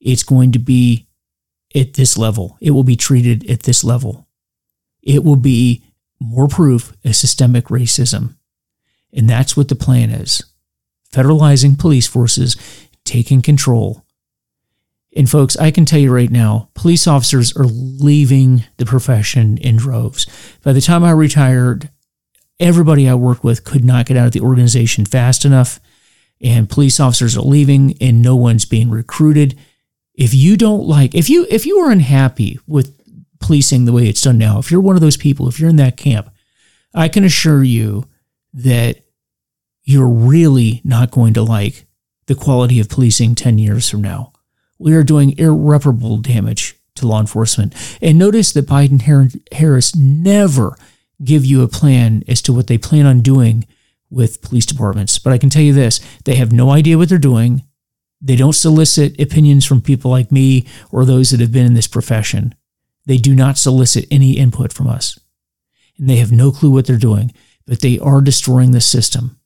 it's 0.00 0.22
going 0.22 0.52
to 0.52 0.58
be 0.58 1.06
at 1.74 1.94
this 1.94 2.16
level. 2.16 2.56
It 2.60 2.70
will 2.72 2.84
be 2.84 2.96
treated 2.96 3.48
at 3.50 3.62
this 3.62 3.84
level. 3.84 4.26
It 5.02 5.24
will 5.24 5.36
be 5.36 5.84
more 6.20 6.48
proof 6.48 6.92
of 7.04 7.16
systemic 7.16 7.66
racism. 7.66 8.36
And 9.12 9.28
that's 9.28 9.56
what 9.56 9.68
the 9.68 9.74
plan 9.74 10.10
is 10.10 10.42
federalizing 11.12 11.76
police 11.76 12.06
forces, 12.06 12.56
taking 13.04 13.42
control. 13.42 14.04
And 15.16 15.28
folks, 15.28 15.56
I 15.56 15.72
can 15.72 15.84
tell 15.84 15.98
you 15.98 16.14
right 16.14 16.30
now, 16.30 16.68
police 16.74 17.08
officers 17.08 17.56
are 17.56 17.64
leaving 17.64 18.62
the 18.76 18.86
profession 18.86 19.58
in 19.58 19.76
droves. 19.76 20.26
By 20.62 20.72
the 20.72 20.80
time 20.80 21.02
I 21.02 21.10
retired, 21.10 21.90
everybody 22.60 23.08
I 23.08 23.14
worked 23.14 23.42
with 23.42 23.64
could 23.64 23.84
not 23.84 24.06
get 24.06 24.16
out 24.16 24.26
of 24.26 24.32
the 24.32 24.40
organization 24.40 25.04
fast 25.04 25.44
enough 25.44 25.80
and 26.40 26.70
police 26.70 26.98
officers 26.98 27.36
are 27.36 27.42
leaving 27.42 27.96
and 28.00 28.22
no 28.22 28.36
one's 28.36 28.64
being 28.64 28.90
recruited. 28.90 29.58
If 30.14 30.34
you 30.34 30.56
don't 30.56 30.84
like, 30.84 31.14
if 31.14 31.28
you 31.28 31.46
if 31.50 31.66
you 31.66 31.78
are 31.78 31.90
unhappy 31.90 32.58
with 32.66 32.96
policing 33.40 33.84
the 33.84 33.92
way 33.92 34.06
it's 34.06 34.22
done 34.22 34.38
now, 34.38 34.58
if 34.58 34.70
you're 34.70 34.80
one 34.80 34.96
of 34.96 35.02
those 35.02 35.16
people, 35.16 35.48
if 35.48 35.58
you're 35.58 35.70
in 35.70 35.76
that 35.76 35.96
camp, 35.96 36.30
I 36.94 37.08
can 37.08 37.24
assure 37.24 37.62
you 37.62 38.06
that 38.52 39.02
you're 39.84 40.08
really 40.08 40.80
not 40.84 41.10
going 41.10 41.34
to 41.34 41.42
like 41.42 41.86
the 42.26 42.34
quality 42.34 42.80
of 42.80 42.88
policing 42.88 43.34
10 43.34 43.58
years 43.58 43.88
from 43.88 44.02
now. 44.02 44.32
We 44.78 44.94
are 44.94 45.02
doing 45.02 45.36
irreparable 45.38 46.18
damage 46.18 46.76
to 46.96 47.06
law 47.06 47.20
enforcement. 47.20 47.74
And 48.00 48.18
notice 48.18 48.52
that 48.52 48.66
Biden 48.66 49.02
Harris 49.52 49.96
never 49.96 50.76
give 51.22 51.44
you 51.44 51.62
a 51.62 51.68
plan 51.68 52.22
as 52.28 52.40
to 52.42 52.52
what 52.52 52.66
they 52.66 52.78
plan 52.78 53.06
on 53.06 53.20
doing 53.20 53.66
with 54.10 54.42
police 54.42 54.66
departments. 54.66 55.18
But 55.18 55.32
I 55.32 55.38
can 55.38 55.50
tell 55.50 55.62
you 55.62 55.72
this 55.72 56.00
they 56.24 56.34
have 56.36 56.52
no 56.52 56.70
idea 56.70 56.98
what 56.98 57.08
they're 57.08 57.18
doing. 57.18 57.64
They 58.20 58.36
don't 58.36 58.54
solicit 58.54 59.18
opinions 59.20 59.64
from 59.64 59.80
people 59.80 60.10
like 60.10 60.30
me 60.30 60.66
or 60.90 61.04
those 61.04 61.30
that 61.30 61.40
have 61.40 61.52
been 61.52 61.66
in 61.66 61.74
this 61.74 61.86
profession. 61.86 62.54
They 63.06 63.16
do 63.16 63.34
not 63.34 63.56
solicit 63.56 64.06
any 64.10 64.32
input 64.36 64.72
from 64.72 64.88
us. 64.88 65.18
And 65.98 66.08
they 66.08 66.16
have 66.16 66.32
no 66.32 66.52
clue 66.52 66.70
what 66.70 66.86
they're 66.86 66.96
doing, 66.96 67.32
but 67.66 67.80
they 67.80 67.98
are 67.98 68.20
destroying 68.20 68.72
the 68.72 68.80
system. 68.80 69.38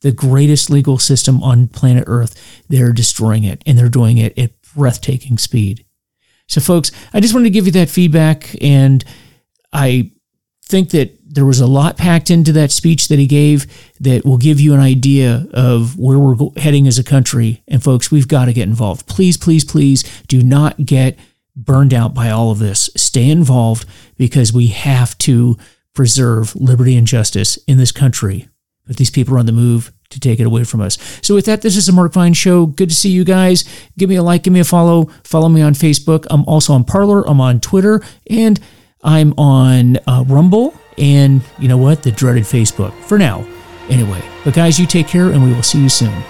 The 0.00 0.12
greatest 0.12 0.70
legal 0.70 0.98
system 0.98 1.42
on 1.42 1.68
planet 1.68 2.04
Earth, 2.06 2.62
they're 2.68 2.92
destroying 2.92 3.44
it, 3.44 3.62
and 3.66 3.78
they're 3.78 3.88
doing 3.88 4.18
it 4.18 4.38
at 4.38 4.52
breathtaking 4.74 5.38
speed. 5.38 5.84
So, 6.46 6.60
folks, 6.60 6.92
I 7.12 7.20
just 7.20 7.32
wanted 7.32 7.44
to 7.44 7.50
give 7.50 7.66
you 7.66 7.72
that 7.72 7.88
feedback, 7.88 8.54
and 8.62 9.02
I 9.72 10.12
think 10.66 10.90
that 10.90 11.18
there 11.34 11.44
was 11.44 11.60
a 11.60 11.66
lot 11.66 11.96
packed 11.96 12.30
into 12.30 12.52
that 12.52 12.70
speech 12.70 13.08
that 13.08 13.18
he 13.18 13.26
gave 13.26 13.66
that 14.00 14.24
will 14.24 14.38
give 14.38 14.60
you 14.60 14.72
an 14.72 14.80
idea 14.80 15.46
of 15.52 15.98
where 15.98 16.18
we're 16.18 16.36
heading 16.56 16.86
as 16.86 16.98
a 16.98 17.04
country. 17.04 17.62
And 17.68 17.82
folks, 17.82 18.10
we've 18.10 18.28
got 18.28 18.44
to 18.46 18.52
get 18.52 18.68
involved. 18.68 19.06
Please, 19.06 19.36
please, 19.36 19.64
please 19.64 20.02
do 20.28 20.42
not 20.42 20.86
get 20.86 21.18
burned 21.56 21.92
out 21.92 22.14
by 22.14 22.30
all 22.30 22.50
of 22.50 22.60
this. 22.60 22.88
Stay 22.96 23.28
involved 23.30 23.86
because 24.16 24.52
we 24.52 24.68
have 24.68 25.16
to 25.18 25.56
preserve 25.92 26.54
liberty 26.56 26.96
and 26.96 27.06
justice 27.06 27.56
in 27.66 27.78
this 27.78 27.92
country. 27.92 28.48
But 28.86 28.96
these 28.96 29.10
people 29.10 29.34
are 29.34 29.38
on 29.38 29.46
the 29.46 29.52
move 29.52 29.92
to 30.10 30.20
take 30.20 30.38
it 30.38 30.46
away 30.46 30.64
from 30.64 30.80
us. 30.80 30.98
So 31.22 31.34
with 31.34 31.46
that, 31.46 31.62
this 31.62 31.76
is 31.76 31.86
the 31.86 31.92
Mark 31.92 32.12
Vine 32.12 32.34
Show. 32.34 32.66
Good 32.66 32.90
to 32.90 32.94
see 32.94 33.10
you 33.10 33.24
guys. 33.24 33.64
Give 33.98 34.08
me 34.08 34.16
a 34.16 34.22
like, 34.22 34.42
give 34.42 34.52
me 34.52 34.60
a 34.60 34.64
follow. 34.64 35.06
Follow 35.24 35.48
me 35.48 35.62
on 35.62 35.74
Facebook. 35.74 36.26
I'm 36.30 36.44
also 36.44 36.74
on 36.74 36.84
Parler. 36.84 37.26
I'm 37.26 37.40
on 37.40 37.60
Twitter, 37.60 38.02
and 38.28 38.60
I'm 39.02 39.32
on 39.38 39.96
uh, 40.06 40.24
Rumble 40.26 40.74
and 40.98 41.42
you 41.58 41.68
know 41.68 41.78
what? 41.78 42.02
The 42.02 42.12
dreaded 42.12 42.44
Facebook 42.44 42.92
for 43.04 43.18
now. 43.18 43.46
Anyway, 43.88 44.22
but 44.44 44.54
guys, 44.54 44.78
you 44.78 44.86
take 44.86 45.06
care 45.06 45.30
and 45.30 45.44
we 45.44 45.52
will 45.52 45.62
see 45.62 45.80
you 45.80 45.88
soon. 45.88 46.22